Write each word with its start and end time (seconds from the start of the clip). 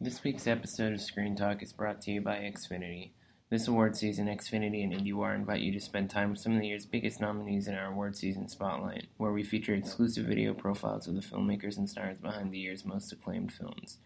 This 0.00 0.22
week's 0.22 0.46
episode 0.46 0.92
of 0.92 1.00
Screen 1.00 1.34
Talk 1.34 1.60
is 1.60 1.72
brought 1.72 2.00
to 2.02 2.12
you 2.12 2.20
by 2.20 2.36
Xfinity. 2.36 3.10
This 3.50 3.66
award 3.66 3.96
season, 3.96 4.28
Xfinity 4.28 4.84
and 4.84 4.92
IndieWire 4.92 5.34
invite 5.34 5.60
you 5.60 5.72
to 5.72 5.80
spend 5.80 6.08
time 6.08 6.30
with 6.30 6.38
some 6.38 6.54
of 6.54 6.60
the 6.60 6.68
year's 6.68 6.86
biggest 6.86 7.20
nominees 7.20 7.66
in 7.66 7.74
our 7.74 7.86
award 7.86 8.14
season 8.14 8.46
spotlight, 8.46 9.06
where 9.16 9.32
we 9.32 9.42
feature 9.42 9.74
exclusive 9.74 10.26
video 10.26 10.54
profiles 10.54 11.08
of 11.08 11.16
the 11.16 11.20
filmmakers 11.20 11.78
and 11.78 11.90
stars 11.90 12.16
behind 12.16 12.52
the 12.52 12.60
year's 12.60 12.84
most 12.84 13.10
acclaimed 13.10 13.52
films. 13.52 13.98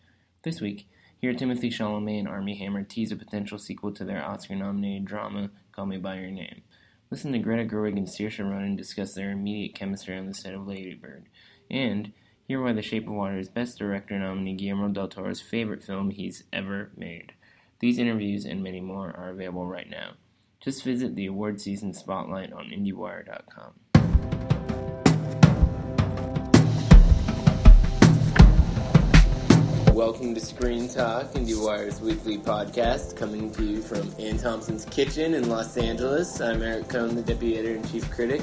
This 0.45 0.63
week, 0.63 0.89
here 1.19 1.35
Timothée 1.35 1.71
Chalamet 1.71 2.21
and 2.21 2.29
Armie 2.29 2.57
Hammer 2.57 2.85
tease 2.85 3.13
a 3.13 3.17
potential 3.17 3.59
sequel 3.59 3.93
to 3.93 4.05
their 4.07 4.25
Oscar-nominated 4.25 5.05
drama, 5.05 5.51
Call 5.73 5.85
Me 5.85 5.99
By 5.99 6.19
Your 6.19 6.31
Name. 6.31 6.63
Listen 7.11 7.33
to 7.33 7.39
Greta 7.39 7.67
Gerwig 7.67 7.99
and 7.99 8.09
Saoirse 8.09 8.39
Ronan 8.39 8.77
discuss 8.77 9.13
their 9.13 9.31
immediate 9.31 9.75
chemistry 9.75 10.17
on 10.17 10.27
the 10.27 10.33
set 10.33 10.55
of 10.55 10.67
Lady 10.67 10.95
Bird. 10.95 11.27
And 11.71 12.15
hear 12.53 12.61
why 12.61 12.75
The 12.75 12.83
Shape 12.83 13.07
of 13.07 13.15
Water 13.15 13.39
is 13.39 13.49
Best 13.49 13.79
Director 13.79 14.19
nominee 14.19 14.53
Guillermo 14.53 14.89
del 14.89 15.09
Toro's 15.09 15.41
favorite 15.41 15.83
film 15.83 16.11
he's 16.11 16.45
ever 16.53 16.91
made. 16.95 17.33
These 17.79 17.97
interviews 17.97 18.45
and 18.45 18.63
many 18.63 18.79
more 18.79 19.09
are 19.17 19.31
available 19.31 19.67
right 19.67 19.89
now. 19.89 20.17
Just 20.61 20.85
visit 20.85 21.17
the 21.17 21.25
award 21.25 21.63
season 21.63 21.95
spotlight 21.95 22.53
on 22.53 22.67
IndieWire.com. 22.67 23.73
Welcome 29.95 30.35
to 30.35 30.41
Screen 30.41 30.91
Talk, 30.91 31.33
IndieWire's 31.33 32.03
weekly 32.03 32.37
podcast, 32.37 33.17
coming 33.17 33.51
to 33.53 33.65
you 33.65 33.81
from 33.81 34.15
Anne 34.19 34.37
Thompson's 34.37 34.85
kitchen 34.85 35.33
in 35.33 35.49
Los 35.49 35.79
Angeles. 35.79 36.39
I'm 36.43 36.63
Eric 36.63 36.91
Kohn, 36.91 37.15
the 37.15 37.23
deputy 37.23 37.57
editor 37.57 37.77
and 37.77 37.91
chief 37.91 38.11
critic, 38.11 38.43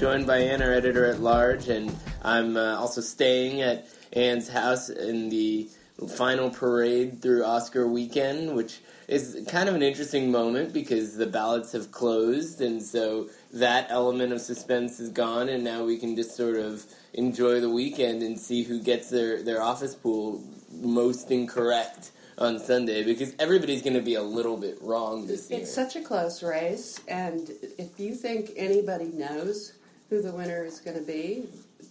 joined 0.00 0.26
by 0.26 0.38
Anne, 0.38 0.62
our 0.62 0.72
editor 0.72 1.04
at 1.04 1.20
large, 1.20 1.68
and 1.68 1.94
I'm 2.22 2.56
uh, 2.56 2.78
also 2.78 3.02
staying 3.02 3.60
at 3.60 3.86
Anne's 4.14 4.48
house 4.48 4.88
in 4.88 5.28
the 5.28 5.68
final 6.16 6.48
parade 6.48 7.20
through 7.20 7.44
Oscar 7.44 7.86
weekend, 7.86 8.56
which 8.56 8.80
is 9.08 9.46
kind 9.50 9.68
of 9.68 9.74
an 9.74 9.82
interesting 9.82 10.30
moment 10.30 10.72
because 10.72 11.18
the 11.18 11.26
ballots 11.26 11.72
have 11.72 11.92
closed, 11.92 12.62
and 12.62 12.82
so 12.82 13.28
that 13.52 13.88
element 13.90 14.32
of 14.32 14.40
suspense 14.40 15.00
is 15.00 15.10
gone, 15.10 15.50
and 15.50 15.62
now 15.62 15.84
we 15.84 15.98
can 15.98 16.16
just 16.16 16.34
sort 16.34 16.56
of 16.56 16.82
enjoy 17.12 17.60
the 17.60 17.68
weekend 17.68 18.22
and 18.22 18.40
see 18.40 18.62
who 18.62 18.80
gets 18.82 19.10
their, 19.10 19.42
their 19.42 19.60
office 19.60 19.94
pool 19.94 20.42
most 20.72 21.30
incorrect 21.30 22.12
on 22.38 22.58
Sunday 22.58 23.04
because 23.04 23.34
everybody's 23.38 23.82
going 23.82 23.92
to 23.92 24.00
be 24.00 24.14
a 24.14 24.22
little 24.22 24.56
bit 24.56 24.78
wrong 24.80 25.26
this 25.26 25.50
year. 25.50 25.60
It's 25.60 25.74
such 25.74 25.94
a 25.94 26.00
close 26.00 26.42
race, 26.42 26.98
and 27.06 27.50
if 27.76 28.00
you 28.00 28.14
think 28.14 28.52
anybody 28.56 29.08
knows 29.08 29.74
who 30.10 30.20
the 30.20 30.32
winner 30.32 30.64
is 30.64 30.80
going 30.80 30.98
to 30.98 31.02
be, 31.02 31.44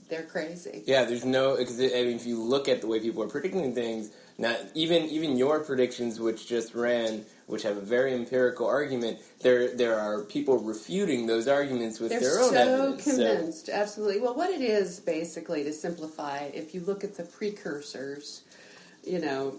they're 0.10 0.24
crazy. 0.24 0.84
Yeah, 0.86 1.06
there's 1.06 1.26
no 1.26 1.56
because 1.58 1.80
I 1.80 2.04
mean, 2.04 2.18
if 2.18 2.26
you 2.26 2.42
look 2.44 2.68
at 2.68 2.82
the 2.82 2.88
way 2.88 3.00
people 3.00 3.24
are 3.24 3.28
predicting 3.28 3.74
things, 3.74 4.12
not 4.38 4.58
even 4.74 5.04
even 5.06 5.38
your 5.38 5.60
predictions, 5.64 6.20
which 6.20 6.48
just 6.48 6.76
ran, 6.76 7.26
which 7.48 7.64
have 7.64 7.78
a 7.78 7.82
very 7.82 8.14
empirical 8.14 8.68
argument, 8.68 9.20
there 9.42 9.76
there 9.76 9.98
are 10.00 10.24
people 10.24 10.58
refuting 10.58 11.28
those 11.28 11.48
arguments 11.48 12.00
with 12.00 12.10
They're 12.10 12.20
their 12.20 12.40
own 12.40 12.52
so 12.52 12.56
evidence. 12.56 13.04
So- 13.04 13.12
convinced, 13.12 13.70
absolutely. 13.70 14.20
Well, 14.20 14.36
what 14.36 14.50
it 14.50 14.62
is 14.62 15.00
basically 15.00 15.64
to 15.64 15.74
simplify, 15.74 16.50
if 16.54 16.74
you 16.74 16.82
look 16.82 17.04
at 17.04 17.16
the 17.16 17.24
precursors, 17.24 18.44
you 19.06 19.20
know, 19.20 19.56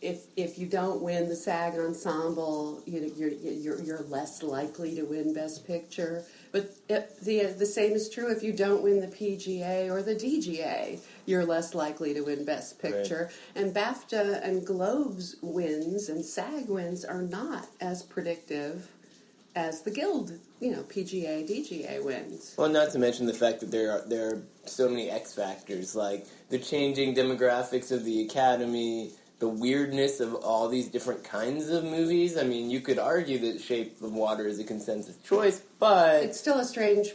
if 0.00 0.22
if 0.34 0.58
you 0.58 0.66
don't 0.66 1.02
win 1.02 1.28
the 1.28 1.36
SAG 1.36 1.74
ensemble, 1.74 2.82
you 2.86 3.02
know, 3.02 3.10
you're 3.16 3.30
you're 3.30 3.80
you're 3.82 4.02
less 4.08 4.42
likely 4.42 4.94
to 4.94 5.02
win 5.02 5.34
Best 5.34 5.66
Picture. 5.66 6.24
But 6.52 6.74
the 6.88 7.54
the 7.56 7.66
same 7.66 7.92
is 7.92 8.08
true 8.08 8.30
if 8.30 8.42
you 8.42 8.52
don't 8.52 8.82
win 8.82 9.00
the 9.00 9.06
PGA 9.06 9.90
or 9.90 10.02
the 10.02 10.14
DGA, 10.14 10.98
you're 11.26 11.44
less 11.44 11.74
likely 11.74 12.12
to 12.14 12.22
win 12.22 12.44
Best 12.44 12.80
Picture. 12.80 13.30
And 13.54 13.74
BAFTA 13.74 14.44
and 14.44 14.66
Globes 14.66 15.36
wins 15.42 16.08
and 16.08 16.24
SAG 16.24 16.68
wins 16.68 17.04
are 17.04 17.22
not 17.22 17.68
as 17.80 18.02
predictive 18.02 18.88
as 19.54 19.82
the 19.82 19.90
Guild, 19.90 20.32
you 20.60 20.70
know, 20.70 20.82
PGA 20.82 21.48
DGA 21.48 22.04
wins. 22.04 22.54
Well, 22.56 22.68
not 22.68 22.90
to 22.92 22.98
mention 22.98 23.26
the 23.26 23.34
fact 23.34 23.60
that 23.60 23.70
there 23.70 23.92
are 23.92 24.02
there 24.06 24.34
are 24.34 24.42
so 24.64 24.88
many 24.88 25.10
X 25.10 25.34
factors, 25.34 25.94
like 25.94 26.26
the 26.48 26.58
changing 26.58 27.14
demographics 27.14 27.92
of 27.92 28.04
the 28.04 28.22
Academy, 28.22 29.12
the 29.40 29.48
weirdness 29.48 30.20
of 30.20 30.34
all 30.36 30.68
these 30.68 30.88
different 30.88 31.24
kinds 31.24 31.68
of 31.70 31.82
movies. 31.82 32.36
I 32.36 32.42
mean, 32.44 32.70
you 32.70 32.80
could 32.80 32.98
argue 32.98 33.38
that 33.38 33.60
Shape 33.60 34.00
of 34.02 34.12
Water 34.12 34.46
is 34.46 34.58
a 34.60 34.64
consensus 34.64 35.16
choice, 35.24 35.62
but 35.78 36.22
It's 36.22 36.38
still 36.38 36.58
a 36.58 36.64
strange, 36.64 37.08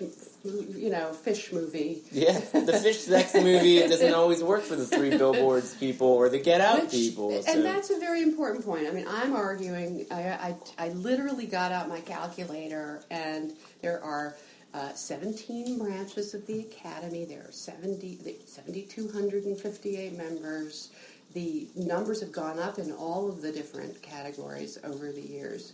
you 0.43 0.89
know, 0.89 1.13
fish 1.13 1.53
movie. 1.53 2.01
yeah, 2.11 2.39
the 2.51 2.73
fish 2.81 3.01
sex 3.01 3.33
movie 3.49 3.79
doesn't 3.79 4.13
always 4.13 4.43
work 4.43 4.63
for 4.63 4.75
the 4.75 4.85
three 4.87 5.11
billboards 5.11 5.75
people 5.75 6.07
or 6.07 6.27
the 6.29 6.39
Get 6.39 6.61
Out 6.61 6.81
Which- 6.81 6.91
people. 6.91 7.41
so- 7.43 7.51
And 7.51 7.63
that's 7.63 7.91
a 7.91 7.99
very 7.99 8.23
important 8.23 8.65
point. 8.65 8.87
I 8.87 8.91
mean, 8.91 9.05
I'm 9.07 9.33
arguing, 9.35 10.07
I, 10.09 10.21
I, 10.23 10.55
I 10.79 10.89
literally 10.89 11.45
got 11.45 11.71
out 11.71 11.87
my 11.89 12.01
calculator, 12.01 13.01
and 13.11 13.53
there 13.83 14.03
are 14.03 14.35
uh, 14.73 14.91
17 14.93 15.77
branches 15.77 16.33
of 16.33 16.45
the 16.47 16.59
Academy. 16.61 17.23
There 17.23 17.45
are 17.47 17.51
70, 17.51 18.17
7,258 18.45 20.17
members. 20.17 20.89
The 21.35 21.67
numbers 21.75 22.21
have 22.21 22.31
gone 22.31 22.59
up 22.59 22.79
in 22.79 22.93
all 22.93 23.27
of 23.27 23.41
the 23.41 23.51
different 23.51 24.01
categories 24.01 24.77
over 24.85 25.11
the 25.11 25.21
years. 25.21 25.73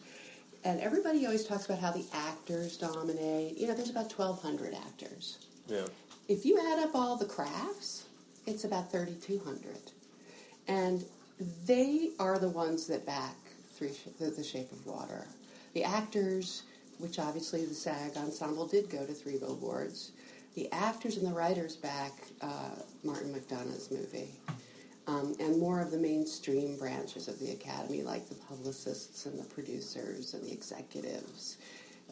And 0.64 0.82
everybody 0.82 1.24
always 1.26 1.46
talks 1.46 1.66
about 1.66 1.78
how 1.78 1.92
the 1.92 2.06
actors 2.14 2.78
dominate. 2.78 3.58
You 3.60 3.68
know, 3.68 3.76
there's 3.76 3.92
about 3.92 4.12
1,200 4.12 4.74
actors. 4.74 5.38
yeah. 5.68 5.86
If 6.28 6.46
you 6.46 6.60
add 6.60 6.80
up 6.80 6.96
all 6.96 7.16
the 7.16 7.26
crafts, 7.26 8.06
it's 8.48 8.64
about 8.64 8.92
3,200. 8.92 9.92
And 10.68 11.06
they 11.66 12.12
are 12.20 12.40
the 12.40 12.50
ones 12.50 12.88
that 12.88 13.06
back 13.06 13.36
three, 13.76 13.92
the, 14.20 14.32
the 14.32 14.44
Shape 14.44 14.72
of 14.72 14.86
Water. 14.88 15.28
The 15.74 15.84
actors, 15.84 16.64
which 16.98 17.20
obviously 17.20 17.66
the 17.66 17.74
SAG 17.74 18.18
ensemble 18.18 18.66
did 18.66 18.90
go 18.90 19.06
to 19.06 19.14
three 19.14 19.38
billboards, 19.38 20.12
the 20.56 20.72
actors 20.72 21.18
and 21.18 21.28
the 21.28 21.34
writers 21.34 21.76
back 21.76 22.14
uh, 22.42 22.70
Martin 23.04 23.34
McDonagh's 23.34 23.92
movie. 23.92 24.30
Um, 25.12 25.36
and 25.40 25.60
more 25.60 25.82
of 25.82 25.92
the 25.92 25.98
mainstream 25.98 26.78
branches 26.78 27.28
of 27.28 27.40
the 27.40 27.52
Academy, 27.52 28.02
like 28.04 28.30
the 28.30 28.36
publicists 28.36 29.26
and 29.26 29.38
the 29.40 29.44
producers 29.44 30.34
and 30.34 30.44
the 30.46 30.54
executives, 30.54 31.58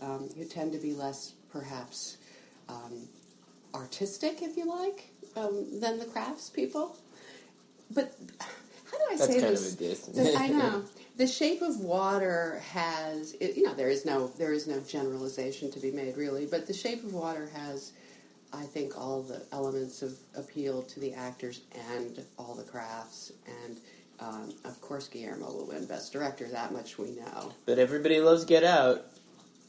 um, 0.01 0.29
who 0.37 0.43
tend 0.45 0.73
to 0.73 0.79
be 0.79 0.93
less, 0.93 1.33
perhaps, 1.51 2.17
um, 2.67 3.07
artistic, 3.73 4.41
if 4.41 4.57
you 4.57 4.65
like, 4.67 5.11
um, 5.37 5.79
than 5.79 5.99
the 5.99 6.05
crafts 6.05 6.49
people. 6.49 6.97
But 7.91 8.15
how 8.91 8.97
do 8.97 9.03
I 9.11 9.17
That's 9.17 9.33
say 9.33 9.39
kind 9.41 9.53
this? 9.53 9.73
of 9.73 9.79
a 9.79 9.83
diss. 9.83 9.99
The- 10.07 10.35
I 10.37 10.47
know. 10.59 10.83
The 11.17 11.27
Shape 11.27 11.61
of 11.61 11.79
Water 11.81 12.61
has, 12.71 13.33
it, 13.41 13.57
you 13.57 13.63
know, 13.63 13.73
there 13.73 13.89
is 13.89 14.05
no 14.05 14.27
there 14.37 14.53
is 14.53 14.67
no 14.67 14.79
generalization 14.81 15.69
to 15.71 15.79
be 15.79 15.91
made 15.91 16.17
really, 16.17 16.45
but 16.45 16.67
The 16.67 16.73
Shape 16.73 17.03
of 17.03 17.13
Water 17.13 17.49
has, 17.53 17.91
I 18.53 18.63
think, 18.63 18.97
all 18.99 19.21
the 19.21 19.41
elements 19.51 20.01
of 20.01 20.17
appeal 20.35 20.81
to 20.83 20.99
the 20.99 21.13
actors 21.13 21.61
and 21.95 22.23
all 22.37 22.55
the 22.55 22.63
crafts, 22.63 23.31
and 23.65 23.77
um, 24.19 24.53
of 24.65 24.79
course 24.81 25.07
Guillermo 25.07 25.45
will 25.53 25.67
win 25.67 25.85
Best 25.85 26.11
Director. 26.11 26.47
That 26.47 26.73
much 26.73 26.97
we 26.97 27.11
know. 27.11 27.53
But 27.65 27.79
everybody 27.79 28.19
loves 28.21 28.45
Get 28.45 28.63
Out. 28.63 29.05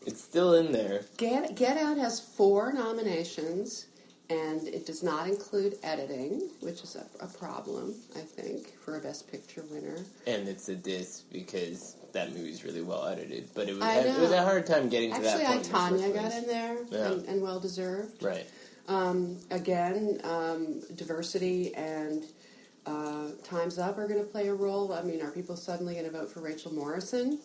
It's 0.06 0.22
still 0.22 0.55
in 0.55 0.72
there. 0.72 1.02
Get 1.19 1.55
Get 1.56 1.76
Out 1.76 1.99
has 1.99 2.20
four 2.20 2.72
nominations, 2.72 3.87
and 4.31 4.66
it 4.66 4.87
does 4.87 5.02
not 5.02 5.28
include 5.28 5.76
editing, 5.82 6.49
which 6.60 6.82
is 6.82 6.96
a, 6.96 7.05
a 7.22 7.26
problem, 7.28 7.94
I 8.16 8.20
think, 8.20 8.78
for 8.78 8.96
a 8.96 9.00
Best 9.00 9.31
Picture 9.31 9.62
winner. 9.70 9.99
And 10.26 10.49
it's 10.49 10.69
a 10.70 10.75
diss 10.75 11.20
because 11.31 11.96
that 12.12 12.31
movie's 12.34 12.64
really 12.64 12.81
well 12.82 13.06
edited. 13.06 13.50
But 13.55 13.69
it 13.69 13.76
was, 13.76 13.84
it 13.84 14.19
was 14.20 14.32
a 14.32 14.43
hard 14.43 14.66
time 14.66 14.88
getting 14.88 15.10
to 15.10 15.16
Actually, 15.16 15.43
that 15.43 15.46
point. 15.49 15.66
first 15.66 15.70
Tanya 15.70 16.08
got 16.14 16.32
in 16.32 16.46
there, 16.46 16.76
Yeah. 16.90 17.12
and, 17.12 17.26
and 17.26 17.43
well 17.43 17.60
deserved. 17.60 18.22
Right. 18.22 18.46
Um, 18.90 19.38
again, 19.52 20.20
um, 20.25 20.82
diversity 20.96 21.72
and 21.76 22.25
uh, 22.87 23.28
Times 23.44 23.78
Up 23.78 23.96
are 23.98 24.08
going 24.08 24.19
to 24.19 24.26
play 24.26 24.48
a 24.48 24.54
role. 24.54 24.92
I 24.92 25.02
mean, 25.02 25.22
are 25.22 25.31
people 25.31 25.56
suddenly 25.56 25.94
going 25.94 26.06
to 26.06 26.10
vote 26.10 26.28
for 26.28 26.40
Rachel 26.40 26.75
Morrison, 26.75 27.38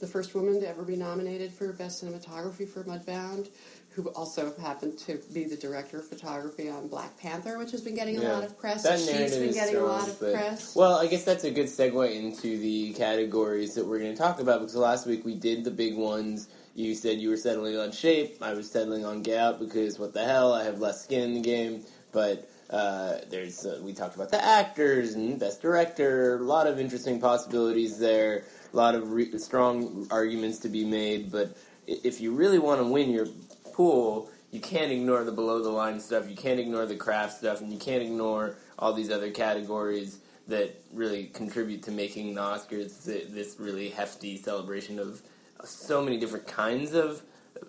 the 0.00 0.08
first 0.08 0.34
woman 0.34 0.60
to 0.60 0.68
ever 0.68 0.82
be 0.82 0.96
nominated 0.96 1.52
for 1.52 1.72
Best 1.72 2.02
Cinematography 2.02 2.68
for 2.68 2.82
Mudbound, 2.82 3.48
who 3.90 4.08
also 4.08 4.52
happened 4.60 4.98
to 4.98 5.20
be 5.32 5.44
the 5.44 5.56
director 5.56 6.00
of 6.00 6.08
photography 6.08 6.68
on 6.68 6.88
Black 6.88 7.16
Panther, 7.16 7.58
which 7.58 7.70
has 7.70 7.80
been 7.80 7.94
getting 7.94 8.18
a 8.18 8.22
lot 8.22 8.42
of 8.42 8.58
press. 8.58 8.82
That 8.82 8.98
she's 8.98 9.36
been 9.36 9.54
getting 9.54 9.76
a 9.76 9.84
lot 9.84 10.08
of 10.08 10.18
but- 10.18 10.32
press. 10.32 10.74
Well, 10.74 10.96
I 10.96 11.06
guess 11.06 11.24
that's 11.24 11.44
a 11.44 11.50
good 11.52 11.66
segue 11.66 12.12
into 12.12 12.58
the 12.58 12.92
categories 12.94 13.76
that 13.76 13.86
we're 13.86 14.00
going 14.00 14.12
to 14.12 14.18
talk 14.18 14.40
about 14.40 14.60
because 14.60 14.74
last 14.74 15.06
week 15.06 15.24
we 15.24 15.36
did 15.36 15.62
the 15.62 15.70
big 15.70 15.96
ones. 15.96 16.48
You 16.78 16.94
said 16.94 17.18
you 17.18 17.30
were 17.30 17.36
settling 17.36 17.76
on 17.76 17.90
shape. 17.90 18.40
I 18.40 18.52
was 18.52 18.70
settling 18.70 19.04
on 19.04 19.22
gap 19.22 19.58
because 19.58 19.98
what 19.98 20.14
the 20.14 20.24
hell? 20.24 20.52
I 20.52 20.62
have 20.62 20.78
less 20.78 21.02
skin 21.02 21.24
in 21.24 21.34
the 21.34 21.40
game. 21.40 21.82
But 22.12 22.48
uh, 22.70 23.16
there's 23.28 23.66
uh, 23.66 23.80
we 23.82 23.92
talked 23.92 24.14
about 24.14 24.30
the 24.30 24.40
actors 24.40 25.14
and 25.14 25.40
best 25.40 25.60
director. 25.60 26.36
A 26.36 26.42
lot 26.44 26.68
of 26.68 26.78
interesting 26.78 27.20
possibilities 27.20 27.98
there. 27.98 28.44
A 28.72 28.76
lot 28.76 28.94
of 28.94 29.10
re- 29.10 29.36
strong 29.40 30.06
arguments 30.12 30.60
to 30.60 30.68
be 30.68 30.84
made. 30.84 31.32
But 31.32 31.56
if 31.88 32.20
you 32.20 32.30
really 32.30 32.60
want 32.60 32.80
to 32.80 32.86
win 32.86 33.10
your 33.10 33.26
pool, 33.72 34.30
you 34.52 34.60
can't 34.60 34.92
ignore 34.92 35.24
the 35.24 35.32
below 35.32 35.60
the 35.60 35.70
line 35.70 35.98
stuff. 35.98 36.30
You 36.30 36.36
can't 36.36 36.60
ignore 36.60 36.86
the 36.86 36.94
craft 36.94 37.38
stuff, 37.38 37.60
and 37.60 37.72
you 37.72 37.80
can't 37.80 38.04
ignore 38.04 38.54
all 38.78 38.92
these 38.92 39.10
other 39.10 39.32
categories 39.32 40.20
that 40.46 40.80
really 40.92 41.24
contribute 41.24 41.82
to 41.82 41.90
making 41.90 42.34
the 42.34 42.40
Oscars 42.40 43.02
this 43.04 43.56
really 43.58 43.88
hefty 43.88 44.36
celebration 44.36 45.00
of 45.00 45.20
so 45.64 46.02
many 46.02 46.18
different 46.18 46.46
kinds 46.46 46.94
of 46.94 47.22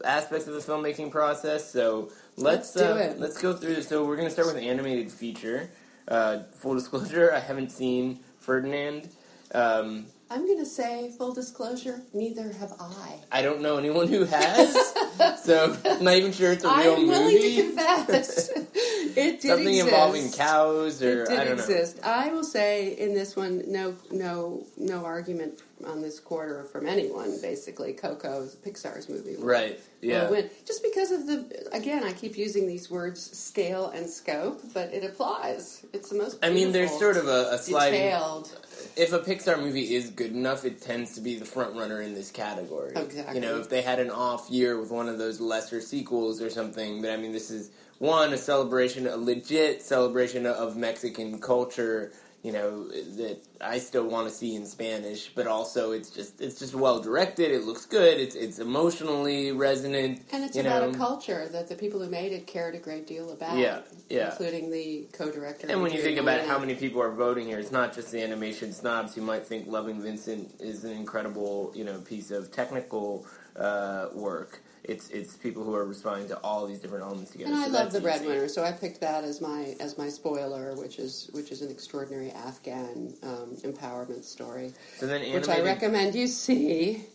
aspects 0.05 0.47
of 0.47 0.53
the 0.53 0.59
filmmaking 0.59 1.11
process. 1.11 1.71
So 1.71 2.11
let's 2.37 2.75
Let's 2.75 2.77
uh, 2.77 3.15
let's 3.17 3.41
go 3.41 3.53
through. 3.53 3.81
So 3.83 4.05
we're 4.05 4.15
going 4.15 4.27
to 4.27 4.33
start 4.33 4.47
with 4.47 4.57
animated 4.57 5.11
feature. 5.11 5.69
Uh, 6.07 6.43
full 6.55 6.75
disclosure: 6.75 7.33
I 7.33 7.39
haven't 7.39 7.71
seen 7.71 8.19
Ferdinand. 8.39 9.09
Um, 9.53 10.05
I'm 10.31 10.45
going 10.45 10.59
to 10.59 10.65
say, 10.65 11.11
full 11.17 11.33
disclosure, 11.33 12.01
neither 12.13 12.51
have 12.53 12.73
I. 12.79 13.15
I 13.31 13.41
don't 13.41 13.61
know 13.61 13.77
anyone 13.77 14.07
who 14.07 14.25
has, 14.25 14.93
so 15.43 15.75
I'm 15.83 16.03
not 16.03 16.13
even 16.13 16.31
sure 16.31 16.51
it's 16.51 16.63
a 16.63 16.67
real 16.67 16.97
I'm 16.97 17.07
willing 17.07 17.33
movie. 17.33 17.55
to 17.55 17.63
confess. 17.63 18.49
it 18.55 19.41
did 19.41 19.41
Something 19.41 19.67
exist. 19.69 19.87
involving 19.87 20.31
cows, 20.31 21.01
or 21.01 21.23
It 21.23 21.29
did 21.29 21.39
I 21.39 21.45
don't 21.45 21.67
know. 21.67 21.85
I 22.03 22.27
will 22.31 22.43
say 22.43 22.89
in 22.95 23.15
this 23.15 23.35
one, 23.35 23.63
no, 23.71 23.95
no, 24.11 24.67
no 24.77 25.03
argument 25.03 25.59
on 25.85 26.01
this 26.01 26.19
quarter 26.19 26.63
from 26.65 26.87
anyone. 26.87 27.39
Basically, 27.41 27.93
Coco 27.93 28.43
is 28.43 28.55
Pixar's 28.55 29.09
movie. 29.09 29.35
Right? 29.37 29.79
Yeah. 30.01 30.29
win. 30.29 30.49
Just 30.65 30.83
because 30.83 31.11
of 31.11 31.27
the 31.27 31.69
again, 31.71 32.03
I 32.03 32.13
keep 32.13 32.37
using 32.37 32.67
these 32.67 32.89
words 32.89 33.37
scale 33.37 33.87
and 33.89 34.09
scope, 34.09 34.61
but 34.73 34.93
it 34.93 35.03
applies. 35.03 35.85
It's 35.93 36.09
the 36.09 36.17
most. 36.17 36.39
I 36.43 36.49
mean, 36.49 36.71
there's 36.71 36.97
sort 36.97 37.17
of 37.17 37.27
a, 37.27 37.51
a 37.51 37.57
sliding. 37.57 38.01
detailed. 38.01 38.51
If 38.95 39.11
a 39.13 39.19
Pixar 39.19 39.59
movie 39.59 39.95
is 39.95 40.09
good 40.09 40.31
enough, 40.31 40.63
it 40.63 40.81
tends 40.81 41.15
to 41.15 41.21
be 41.21 41.37
the 41.37 41.45
front 41.45 41.75
runner 41.75 42.01
in 42.01 42.13
this 42.13 42.31
category. 42.31 42.93
Exactly. 42.95 43.35
You 43.35 43.41
know, 43.41 43.59
if 43.59 43.69
they 43.69 43.81
had 43.81 43.99
an 43.99 44.09
off 44.09 44.49
year 44.49 44.79
with 44.79 44.91
one 44.91 45.09
of 45.09 45.17
those 45.17 45.39
lesser 45.39 45.81
sequels 45.81 46.41
or 46.41 46.49
something, 46.49 47.01
but 47.01 47.11
I 47.11 47.17
mean, 47.17 47.33
this 47.33 47.51
is 47.51 47.71
one 47.99 48.31
a 48.33 48.37
celebration, 48.37 49.05
a 49.07 49.17
legit 49.17 49.81
celebration 49.83 50.45
of 50.45 50.75
Mexican 50.75 51.39
culture. 51.39 52.11
You 52.41 52.53
know 52.53 52.87
that 52.87 53.39
I 53.59 53.79
still 53.79 54.07
want 54.07 54.29
to 54.29 54.33
see 54.33 54.55
in 54.55 54.65
Spanish, 54.65 55.29
but 55.35 55.45
also 55.45 55.91
it's 55.91 56.09
just 56.09 56.39
it's 56.39 56.57
just 56.57 56.73
well 56.73 57.01
directed. 57.01 57.51
It 57.51 57.63
looks 57.63 57.85
good. 57.85 58.17
It's 58.17 58.33
it's 58.33 58.59
emotionally 58.59 59.51
resonant. 59.51 60.21
And 60.31 60.45
it's 60.45 60.55
about 60.55 60.83
know. 60.83 60.89
a 60.89 60.93
culture 60.93 61.49
that 61.49 61.67
the 61.67 61.75
people 61.75 61.99
who 61.99 62.09
made 62.09 62.31
it 62.31 62.47
cared 62.47 62.75
a 62.75 62.77
great 62.77 63.07
deal 63.07 63.31
about. 63.31 63.57
Yeah, 63.57 63.81
yeah. 64.09 64.31
Including 64.31 64.71
the 64.71 65.07
co-director. 65.11 65.67
And 65.69 65.81
when 65.81 65.91
you 65.91 66.01
think 66.01 66.17
about 66.17 66.45
how 66.45 66.57
many 66.57 66.75
people 66.75 67.01
are 67.01 67.11
voting 67.11 67.47
here, 67.47 67.59
it's 67.59 67.73
not 67.73 67.93
just 67.93 68.09
the 68.11 68.23
animation 68.23 68.71
snobs 68.71 69.15
who 69.15 69.21
might 69.21 69.45
think 69.45 69.67
Loving 69.67 70.01
Vincent 70.01 70.53
is 70.61 70.85
an 70.85 70.91
incredible, 70.91 71.73
you 71.75 71.83
know, 71.83 71.99
piece 71.99 72.31
of 72.31 72.51
technical 72.53 73.27
uh, 73.57 74.07
work. 74.13 74.61
It's 74.89 75.09
it's 75.09 75.35
people 75.37 75.63
who 75.63 75.75
are 75.75 75.85
responding 75.85 76.27
to 76.29 76.37
all 76.37 76.65
these 76.65 76.79
different 76.79 77.03
elements 77.03 77.31
together. 77.31 77.51
And 77.51 77.61
I 77.61 77.67
love 77.67 77.91
the 77.91 78.01
breadwinner, 78.01 78.47
so 78.47 78.63
I 78.63 78.71
picked 78.71 78.99
that 79.01 79.23
as 79.23 79.39
my 79.39 79.75
as 79.79 79.97
my 79.99 80.09
spoiler, 80.09 80.73
which 80.75 80.97
is 80.97 81.29
which 81.31 81.51
is 81.51 81.61
an 81.61 81.69
extraordinary 81.69 82.31
Afghan 82.31 83.13
um, 83.21 83.55
empowerment 83.63 84.23
story, 84.23 84.73
So 84.97 85.05
then 85.05 85.31
which 85.31 85.47
I 85.47 85.61
recommend 85.61 86.15
you 86.15 86.27
see. 86.27 87.05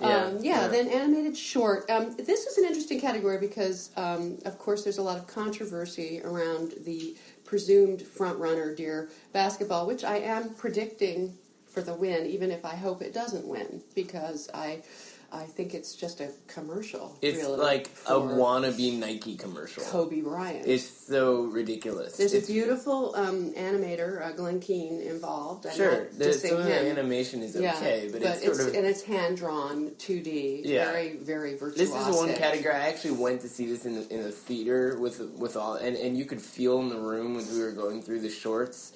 Yeah, 0.00 0.06
um, 0.06 0.38
yeah, 0.40 0.60
yeah. 0.62 0.68
then 0.68 0.86
animated 0.86 1.36
short. 1.36 1.90
Um, 1.90 2.14
this 2.16 2.46
is 2.46 2.56
an 2.56 2.64
interesting 2.66 3.00
category 3.00 3.38
because, 3.38 3.90
um, 3.96 4.38
of 4.44 4.56
course, 4.56 4.84
there's 4.84 4.98
a 4.98 5.02
lot 5.02 5.18
of 5.18 5.26
controversy 5.26 6.20
around 6.24 6.74
the 6.84 7.16
presumed 7.44 8.02
front 8.02 8.38
runner, 8.38 8.76
Dear 8.76 9.08
Basketball, 9.32 9.88
which 9.88 10.04
I 10.04 10.18
am 10.18 10.50
predicting 10.50 11.36
for 11.66 11.82
the 11.82 11.94
win, 11.94 12.26
even 12.26 12.52
if 12.52 12.64
I 12.64 12.76
hope 12.76 13.02
it 13.02 13.12
doesn't 13.12 13.44
win, 13.44 13.82
because 13.96 14.48
I 14.54 14.82
I 15.30 15.44
think 15.44 15.74
it's 15.74 15.94
just 15.94 16.20
a 16.20 16.30
commercial. 16.46 17.18
It's 17.20 17.36
really, 17.42 17.58
like 17.58 17.90
a 18.06 18.14
wannabe 18.14 18.98
Nike 18.98 19.36
commercial. 19.36 19.82
Kobe 19.84 20.22
Bryant. 20.22 20.66
It's 20.66 20.88
so 20.88 21.42
ridiculous. 21.42 22.16
There's 22.16 22.32
it's, 22.32 22.48
a 22.48 22.52
beautiful 22.52 23.14
um, 23.14 23.52
animator, 23.52 24.24
uh, 24.24 24.32
Glenn 24.32 24.58
Keane, 24.58 25.02
involved. 25.02 25.66
I'm 25.66 25.76
Sure, 25.76 26.08
the, 26.16 26.32
some 26.32 26.58
of 26.58 26.64
the 26.64 26.90
animation 26.90 27.42
is 27.42 27.54
yeah, 27.54 27.76
okay, 27.76 28.08
but, 28.10 28.22
it's 28.22 28.42
sort 28.42 28.60
of 28.60 28.74
and 28.74 28.86
it's 28.86 29.02
hand 29.02 29.36
drawn, 29.36 29.90
2D, 29.90 30.62
Yeah. 30.64 30.90
very 30.90 31.16
very 31.16 31.54
virtuosic. 31.54 31.76
This 31.76 31.94
is 31.94 32.16
one 32.16 32.34
category. 32.34 32.74
I 32.74 32.88
actually 32.88 33.12
went 33.12 33.42
to 33.42 33.48
see 33.48 33.66
this 33.66 33.84
in 33.84 33.96
the, 33.96 34.08
in 34.08 34.22
the 34.22 34.32
theater 34.32 34.98
with 34.98 35.20
with 35.36 35.56
all, 35.56 35.74
and, 35.74 35.94
and 35.94 36.16
you 36.16 36.24
could 36.24 36.40
feel 36.40 36.80
in 36.80 36.88
the 36.88 36.98
room 36.98 37.36
as 37.36 37.52
we 37.52 37.60
were 37.60 37.72
going 37.72 38.00
through 38.00 38.20
the 38.20 38.30
shorts. 38.30 38.92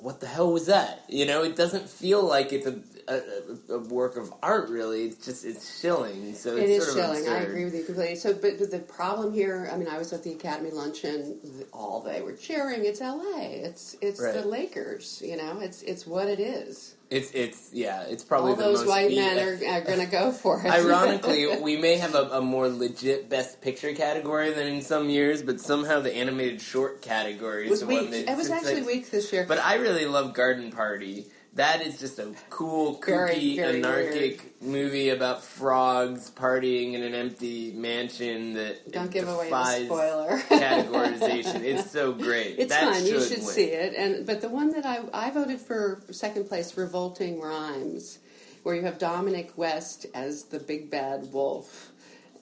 What 0.00 0.20
the 0.20 0.26
hell 0.26 0.50
was 0.52 0.66
that? 0.66 1.04
You 1.08 1.26
know, 1.26 1.44
it 1.44 1.54
doesn't 1.54 1.88
feel 1.88 2.24
like 2.26 2.52
it's 2.52 2.66
a 2.66 2.80
a, 3.08 3.74
a 3.74 3.78
work 3.78 4.16
of 4.16 4.32
art. 4.42 4.68
Really, 4.70 5.04
it's 5.04 5.24
just 5.24 5.44
it's 5.44 5.80
chilling. 5.80 6.34
So 6.34 6.56
It 6.56 6.68
it's 6.68 6.86
is 6.86 6.92
sort 6.94 7.04
of 7.10 7.16
chilling. 7.24 7.28
I 7.28 7.40
agree 7.42 7.64
with 7.64 7.74
you 7.74 7.84
completely. 7.84 8.16
So, 8.16 8.32
but, 8.34 8.58
but 8.58 8.70
the 8.70 8.78
problem 8.80 9.32
here, 9.32 9.68
I 9.72 9.76
mean, 9.76 9.88
I 9.88 9.98
was 9.98 10.12
at 10.12 10.22
the 10.24 10.32
Academy 10.32 10.70
luncheon. 10.70 11.38
All 11.72 12.00
they 12.00 12.22
were 12.22 12.32
cheering. 12.34 12.84
It's 12.84 13.00
L.A. 13.00 13.42
It's 13.64 13.96
it's 14.00 14.20
Right. 14.20 14.34
the 14.34 14.46
Lakers. 14.46 15.22
You 15.24 15.36
know, 15.36 15.60
it's 15.60 15.82
it's 15.82 16.06
what 16.06 16.28
it 16.28 16.40
is. 16.40 16.94
It's 17.10 17.30
it's 17.32 17.68
yeah. 17.74 18.02
It's 18.04 18.24
probably 18.24 18.52
All 18.52 18.56
the 18.56 18.62
those 18.64 18.78
most 18.78 18.88
white 18.88 19.10
men 19.10 19.38
are, 19.38 19.76
are 19.76 19.80
going 19.82 19.98
to 20.00 20.06
go 20.06 20.32
for 20.32 20.60
it. 20.64 20.72
Ironically, 20.72 21.46
we 21.60 21.76
may 21.76 21.96
have 21.98 22.14
a, 22.14 22.22
a 22.38 22.40
more 22.40 22.68
legit 22.70 23.28
Best 23.28 23.60
Picture 23.60 23.92
category 23.92 24.50
than 24.52 24.66
in 24.66 24.80
some 24.80 25.10
years, 25.10 25.42
but 25.42 25.60
somehow 25.60 26.00
the 26.00 26.14
animated 26.14 26.62
short 26.62 27.02
category 27.02 27.66
is 27.66 27.70
was 27.70 27.80
the 27.80 27.86
one 27.86 28.10
weak. 28.10 28.10
that 28.26 28.32
It 28.32 28.36
was 28.38 28.50
actually 28.50 28.76
next- 28.76 28.86
weak 28.86 29.10
this 29.10 29.30
year. 29.32 29.44
But 29.46 29.58
I 29.58 29.74
really 29.74 30.06
love 30.06 30.32
Garden 30.32 30.70
Party. 30.72 31.26
That 31.54 31.82
is 31.82 32.00
just 32.00 32.18
a 32.18 32.32
cool, 32.48 32.98
Very, 33.04 33.34
kooky, 33.34 33.56
very 33.56 33.76
anarchic 33.76 34.62
movie 34.62 35.10
about 35.10 35.44
frogs 35.44 36.30
partying 36.30 36.94
in 36.94 37.02
an 37.02 37.14
empty 37.14 37.72
mansion 37.72 38.54
that 38.54 38.90
Don't 38.90 39.10
give 39.10 39.28
away 39.28 39.50
the 39.50 39.84
spoiler. 39.84 40.38
categorization. 40.48 41.62
It's 41.62 41.90
so 41.90 42.12
great. 42.12 42.58
It's 42.58 42.72
that 42.72 42.94
fun. 42.94 43.04
You 43.04 43.20
should 43.20 43.28
should 43.28 43.38
win. 43.38 43.46
see 43.48 43.64
it. 43.66 43.94
And 43.94 44.26
but 44.26 44.40
the 44.40 44.48
one 44.48 44.70
that 44.72 44.86
I 44.86 45.00
I 45.12 45.30
voted 45.30 45.60
for 45.60 46.02
second 46.10 46.48
place, 46.48 46.74
Revolting 46.78 47.38
Rhymes, 47.38 48.18
where 48.62 48.74
you 48.74 48.82
have 48.82 48.98
Dominic 48.98 49.52
West 49.58 50.06
as 50.14 50.44
the 50.44 50.58
big 50.58 50.90
bad 50.90 51.32
wolf, 51.34 51.91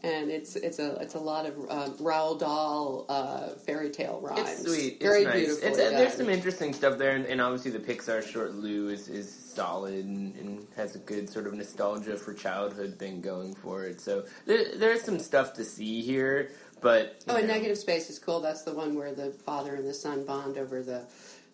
and 0.03 0.31
it's 0.31 0.57
it's 0.57 0.79
a 0.79 0.97
it's 0.97 1.15
a 1.15 1.19
lot 1.19 1.47
of 1.47 1.55
um, 1.71 1.95
Roald 1.99 2.41
Dahl 2.41 3.07
uh, 3.09 3.51
fairy 3.67 3.91
tale 3.91 4.21
rhymes. 4.23 4.49
It's 4.49 4.63
sweet. 4.65 4.95
It's 4.95 5.03
Very 5.05 5.25
nice. 5.25 5.35
beautiful. 5.35 5.69
It's, 5.69 5.79
uh, 5.79 5.91
there's 5.91 6.15
some 6.15 6.29
interesting 6.31 6.73
stuff 6.73 6.99
there, 6.99 7.13
and, 7.17 7.27
and 7.27 7.41
obviously 7.41 7.71
the 7.71 7.79
Pixar 7.81 8.23
short 8.27 8.55
Lou 8.55 8.89
is, 8.89 9.09
is 9.09 9.33
solid 9.33 10.05
and, 10.05 10.35
and 10.37 10.67
has 10.77 10.95
a 10.95 10.99
good 10.99 11.29
sort 11.29 11.47
of 11.47 11.55
nostalgia 11.55 12.17
for 12.17 12.33
childhood 12.35 12.99
thing 12.99 13.21
going 13.21 13.55
for 13.55 13.85
it. 13.87 14.01
So 14.01 14.25
there, 14.47 14.77
there's 14.77 15.03
some 15.03 15.19
stuff 15.19 15.53
to 15.55 15.65
see 15.65 16.01
here, 16.03 16.51
but 16.81 17.23
Oh, 17.29 17.37
and 17.37 17.47
Negative 17.47 17.77
Space 17.77 18.09
is 18.11 18.19
cool. 18.19 18.41
That's 18.41 18.63
the 18.63 18.73
one 18.75 18.95
where 18.95 19.13
the 19.13 19.31
father 19.31 19.75
and 19.75 19.87
the 19.87 19.95
son 19.95 20.25
bond 20.25 20.57
over 20.57 20.83
the 20.83 21.05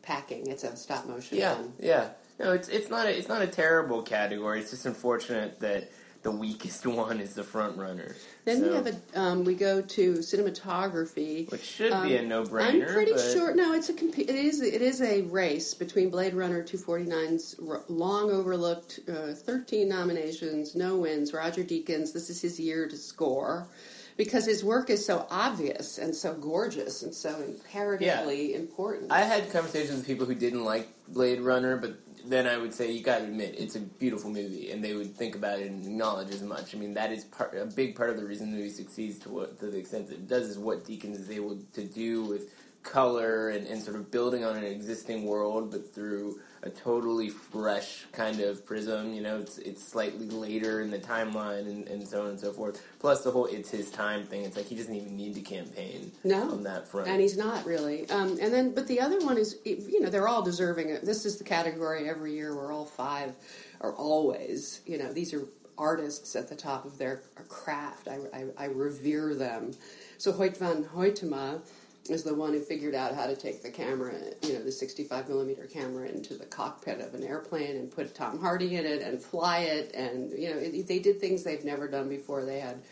packing. 0.02 0.46
It's 0.46 0.62
a 0.64 0.76
stop 0.76 1.06
motion 1.06 1.38
Yeah, 1.38 1.54
one. 1.54 1.72
yeah. 1.80 2.10
No, 2.38 2.52
it's 2.52 2.68
it's 2.68 2.90
not 2.90 3.06
a, 3.06 3.18
it's 3.18 3.28
not 3.28 3.40
a 3.42 3.46
terrible 3.46 4.02
category. 4.02 4.60
It's 4.60 4.70
just 4.70 4.84
unfortunate 4.84 5.58
that 5.60 5.90
the 6.26 6.32
weakest 6.32 6.84
one 7.04 7.20
is 7.20 7.34
the 7.34 7.44
front 7.44 7.76
runner. 7.76 8.16
Then 8.44 8.62
we 8.62 8.74
have 8.74 8.86
a 8.88 9.20
um, 9.20 9.44
we 9.44 9.54
go 9.54 9.80
to 9.80 10.14
cinematography, 10.14 11.50
which 11.50 11.62
should 11.62 11.92
be 12.02 12.16
a 12.16 12.20
Um, 12.20 12.28
no-brainer. 12.28 12.88
I'm 12.88 12.92
pretty 12.94 13.16
sure. 13.32 13.54
No, 13.54 13.72
it's 13.72 13.88
a 13.88 13.94
comp- 13.94 14.18
it 14.18 14.28
is 14.30 14.60
it 14.60 14.82
is 14.82 15.00
a 15.00 15.22
race 15.22 15.74
between 15.74 16.10
Blade 16.10 16.34
Runner 16.34 16.62
2049's 16.64 17.56
r- 17.68 17.82
long 17.88 18.30
overlooked 18.30 19.00
uh, 19.08 19.32
13 19.34 19.88
nominations, 19.88 20.74
no 20.74 20.96
wins. 20.96 21.32
Roger 21.32 21.62
Deakins, 21.62 22.12
this 22.12 22.28
is 22.28 22.40
his 22.42 22.58
year 22.58 22.88
to 22.88 22.96
score 22.96 23.68
because 24.16 24.46
his 24.46 24.64
work 24.64 24.88
is 24.90 25.04
so 25.04 25.26
obvious 25.30 25.98
and 25.98 26.14
so 26.14 26.34
gorgeous 26.34 27.02
and 27.02 27.14
so 27.14 27.40
imperatively 27.42 28.54
important. 28.54 29.12
I 29.12 29.20
had 29.20 29.52
conversations 29.52 29.98
with 29.98 30.06
people 30.06 30.26
who 30.26 30.34
didn't 30.34 30.64
like 30.64 30.88
Blade 31.08 31.40
Runner, 31.40 31.76
but 31.76 31.94
then 32.28 32.46
I 32.46 32.58
would 32.58 32.74
say 32.74 32.90
you 32.90 33.02
got 33.02 33.18
to 33.18 33.24
admit 33.24 33.54
it's 33.56 33.76
a 33.76 33.80
beautiful 33.80 34.30
movie, 34.30 34.70
and 34.70 34.82
they 34.82 34.94
would 34.94 35.14
think 35.14 35.34
about 35.34 35.60
it 35.60 35.70
and 35.70 35.84
acknowledge 35.84 36.30
as 36.30 36.42
much. 36.42 36.74
I 36.74 36.78
mean, 36.78 36.94
that 36.94 37.12
is 37.12 37.24
part, 37.24 37.56
a 37.56 37.66
big 37.66 37.94
part 37.94 38.10
of 38.10 38.16
the 38.16 38.24
reason 38.24 38.50
the 38.50 38.58
movie 38.58 38.70
succeeds 38.70 39.18
to 39.20 39.28
what 39.30 39.58
to 39.60 39.66
the 39.70 39.78
extent 39.78 40.08
that 40.08 40.14
it 40.14 40.28
does 40.28 40.48
is 40.48 40.58
what 40.58 40.84
Deakins 40.84 41.20
is 41.20 41.30
able 41.30 41.58
to 41.72 41.84
do 41.84 42.24
with 42.24 42.50
color 42.86 43.50
and, 43.50 43.66
and 43.66 43.82
sort 43.82 43.96
of 43.96 44.10
building 44.10 44.44
on 44.44 44.56
an 44.56 44.64
existing 44.64 45.24
world, 45.24 45.70
but 45.70 45.94
through 45.94 46.40
a 46.62 46.70
totally 46.70 47.28
fresh 47.28 48.06
kind 48.12 48.40
of 48.40 48.64
prism. 48.64 49.12
You 49.12 49.20
know, 49.22 49.38
it's 49.40 49.58
it's 49.58 49.86
slightly 49.86 50.28
later 50.30 50.80
in 50.80 50.90
the 50.90 50.98
timeline 50.98 51.66
and, 51.66 51.86
and 51.88 52.06
so 52.06 52.22
on 52.22 52.28
and 52.30 52.40
so 52.40 52.52
forth. 52.52 52.82
Plus 52.98 53.22
the 53.24 53.30
whole 53.30 53.46
it's 53.46 53.70
his 53.70 53.90
time 53.90 54.24
thing. 54.24 54.44
It's 54.44 54.56
like 54.56 54.66
he 54.66 54.74
doesn't 54.76 54.94
even 54.94 55.16
need 55.16 55.34
to 55.34 55.40
campaign 55.42 56.12
No, 56.24 56.50
on 56.52 56.62
that 56.62 56.88
front. 56.88 57.08
and 57.08 57.20
he's 57.20 57.36
not 57.36 57.66
really. 57.66 58.08
Um, 58.08 58.38
and 58.40 58.52
then, 58.54 58.74
but 58.74 58.86
the 58.86 59.00
other 59.00 59.20
one 59.20 59.36
is, 59.36 59.58
you 59.64 60.00
know, 60.00 60.08
they're 60.08 60.28
all 60.28 60.42
deserving. 60.42 60.92
Of, 60.92 61.04
this 61.04 61.26
is 61.26 61.36
the 61.38 61.44
category 61.44 62.08
every 62.08 62.32
year 62.34 62.54
where 62.56 62.72
all 62.72 62.86
five 62.86 63.34
are 63.80 63.94
always, 63.94 64.80
you 64.86 64.96
know, 64.96 65.12
these 65.12 65.34
are 65.34 65.44
artists 65.78 66.34
at 66.36 66.48
the 66.48 66.56
top 66.56 66.86
of 66.86 66.96
their 66.96 67.20
craft. 67.48 68.08
I, 68.08 68.18
I, 68.32 68.44
I 68.56 68.64
revere 68.66 69.34
them. 69.34 69.72
So 70.18 70.32
Hoyt 70.32 70.56
van 70.56 70.84
Hoytema 70.84 71.60
is 72.10 72.22
the 72.22 72.34
one 72.34 72.52
who 72.52 72.60
figured 72.60 72.94
out 72.94 73.14
how 73.14 73.26
to 73.26 73.36
take 73.36 73.62
the 73.62 73.70
camera, 73.70 74.14
you 74.42 74.54
know, 74.54 74.62
the 74.62 74.72
65 74.72 75.28
millimeter 75.28 75.64
camera 75.66 76.08
into 76.08 76.34
the 76.34 76.46
cockpit 76.46 77.00
of 77.00 77.14
an 77.14 77.22
airplane 77.22 77.76
and 77.76 77.90
put 77.90 78.14
Tom 78.14 78.38
Hardy 78.38 78.76
in 78.76 78.86
it 78.86 79.02
and 79.02 79.22
fly 79.22 79.58
it. 79.60 79.94
And, 79.94 80.32
you 80.32 80.50
know, 80.50 80.56
it, 80.56 80.86
they 80.86 80.98
did 80.98 81.20
things 81.20 81.42
they've 81.42 81.64
never 81.64 81.88
done 81.88 82.08
before. 82.08 82.44
They 82.44 82.60
had 82.60 82.82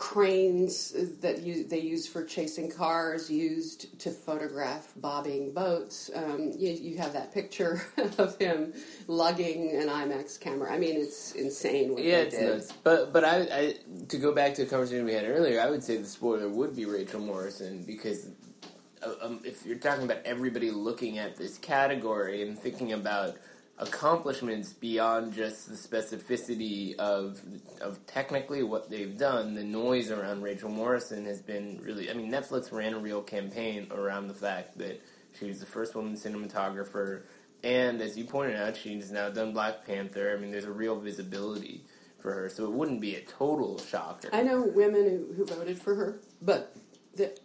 cranes 0.00 0.92
that 1.20 1.42
you, 1.42 1.62
they 1.62 1.78
use 1.78 2.08
for 2.08 2.24
chasing 2.24 2.70
cars 2.70 3.30
used 3.30 3.98
to 4.00 4.10
photograph 4.10 4.94
bobbing 4.96 5.52
boats. 5.52 6.10
Um, 6.14 6.52
you, 6.56 6.70
you 6.70 6.96
have 6.96 7.12
that 7.12 7.34
picture 7.34 7.82
of 8.18 8.38
him 8.38 8.72
lugging 9.08 9.76
an 9.76 9.88
IMAX 9.88 10.40
camera. 10.40 10.72
I 10.72 10.78
mean, 10.78 10.96
it's 10.96 11.32
insane 11.32 11.92
what 11.92 12.02
yeah, 12.02 12.16
it's 12.16 12.34
did. 12.34 12.48
nuts. 12.48 12.72
But 12.82 13.12
but 13.12 13.26
I, 13.26 13.40
I 13.52 13.74
to 14.08 14.16
go 14.16 14.34
back 14.34 14.54
to 14.54 14.62
a 14.62 14.66
conversation 14.66 15.04
we 15.04 15.12
had 15.12 15.26
earlier, 15.26 15.60
I 15.60 15.68
would 15.68 15.84
say 15.84 15.98
the 15.98 16.06
spoiler 16.06 16.48
would 16.48 16.74
be 16.74 16.86
Rachel 16.86 17.20
Morrison 17.20 17.84
because 17.86 18.26
uh, 19.02 19.12
um, 19.20 19.40
if 19.44 19.66
you're 19.66 19.76
talking 19.76 20.04
about 20.04 20.22
everybody 20.24 20.70
looking 20.70 21.18
at 21.18 21.36
this 21.36 21.58
category 21.58 22.40
and 22.40 22.58
thinking 22.58 22.94
about 22.94 23.36
accomplishments 23.80 24.74
beyond 24.74 25.32
just 25.32 25.68
the 25.68 25.74
specificity 25.74 26.94
of 26.96 27.40
of 27.80 28.04
technically 28.06 28.62
what 28.62 28.90
they've 28.90 29.16
done, 29.18 29.54
the 29.54 29.64
noise 29.64 30.10
around 30.10 30.42
Rachel 30.42 30.68
Morrison 30.68 31.24
has 31.24 31.40
been 31.40 31.80
really. 31.82 32.10
I 32.10 32.14
mean, 32.14 32.30
Netflix 32.30 32.70
ran 32.70 32.94
a 32.94 32.98
real 32.98 33.22
campaign 33.22 33.88
around 33.90 34.28
the 34.28 34.34
fact 34.34 34.78
that 34.78 35.02
she 35.38 35.46
was 35.46 35.60
the 35.60 35.66
first 35.66 35.94
woman 35.94 36.14
cinematographer, 36.14 37.22
and 37.64 38.00
as 38.00 38.16
you 38.16 38.24
pointed 38.24 38.56
out, 38.56 38.76
she's 38.76 39.10
now 39.10 39.30
done 39.30 39.52
Black 39.52 39.86
Panther. 39.86 40.34
I 40.36 40.40
mean, 40.40 40.50
there's 40.50 40.64
a 40.64 40.72
real 40.72 41.00
visibility 41.00 41.84
for 42.18 42.34
her, 42.34 42.48
so 42.50 42.64
it 42.64 42.72
wouldn't 42.72 43.00
be 43.00 43.16
a 43.16 43.22
total 43.22 43.78
shocker. 43.78 44.28
I 44.32 44.42
know 44.42 44.62
women 44.62 45.04
who, 45.04 45.34
who 45.34 45.46
voted 45.46 45.80
for 45.80 45.94
her, 45.94 46.20
but 46.42 46.76
the, 47.14 47.38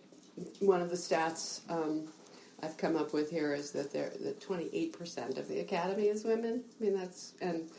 one 0.59 0.81
of 0.81 0.89
the 0.89 0.97
stats 0.97 1.61
um, 1.69 2.09
I've 2.65 2.77
come 2.77 2.95
up 2.95 3.13
with 3.13 3.29
here 3.29 3.53
is 3.53 3.69
that 3.71 3.93
there 3.93 4.11
that 4.21 4.41
28% 4.41 5.37
of 5.37 5.47
the 5.47 5.59
Academy 5.59 6.07
is 6.07 6.23
women. 6.23 6.63
I 6.79 6.83
mean, 6.83 6.97
that's 6.97 7.33
and 7.39 7.69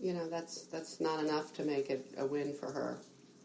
you 0.00 0.14
know 0.14 0.28
that's 0.28 0.62
that's 0.62 1.00
not 1.00 1.18
enough 1.18 1.52
to 1.54 1.64
make 1.64 1.90
it 1.90 2.06
a 2.18 2.24
win 2.24 2.54
for 2.54 2.70
her. 2.70 2.98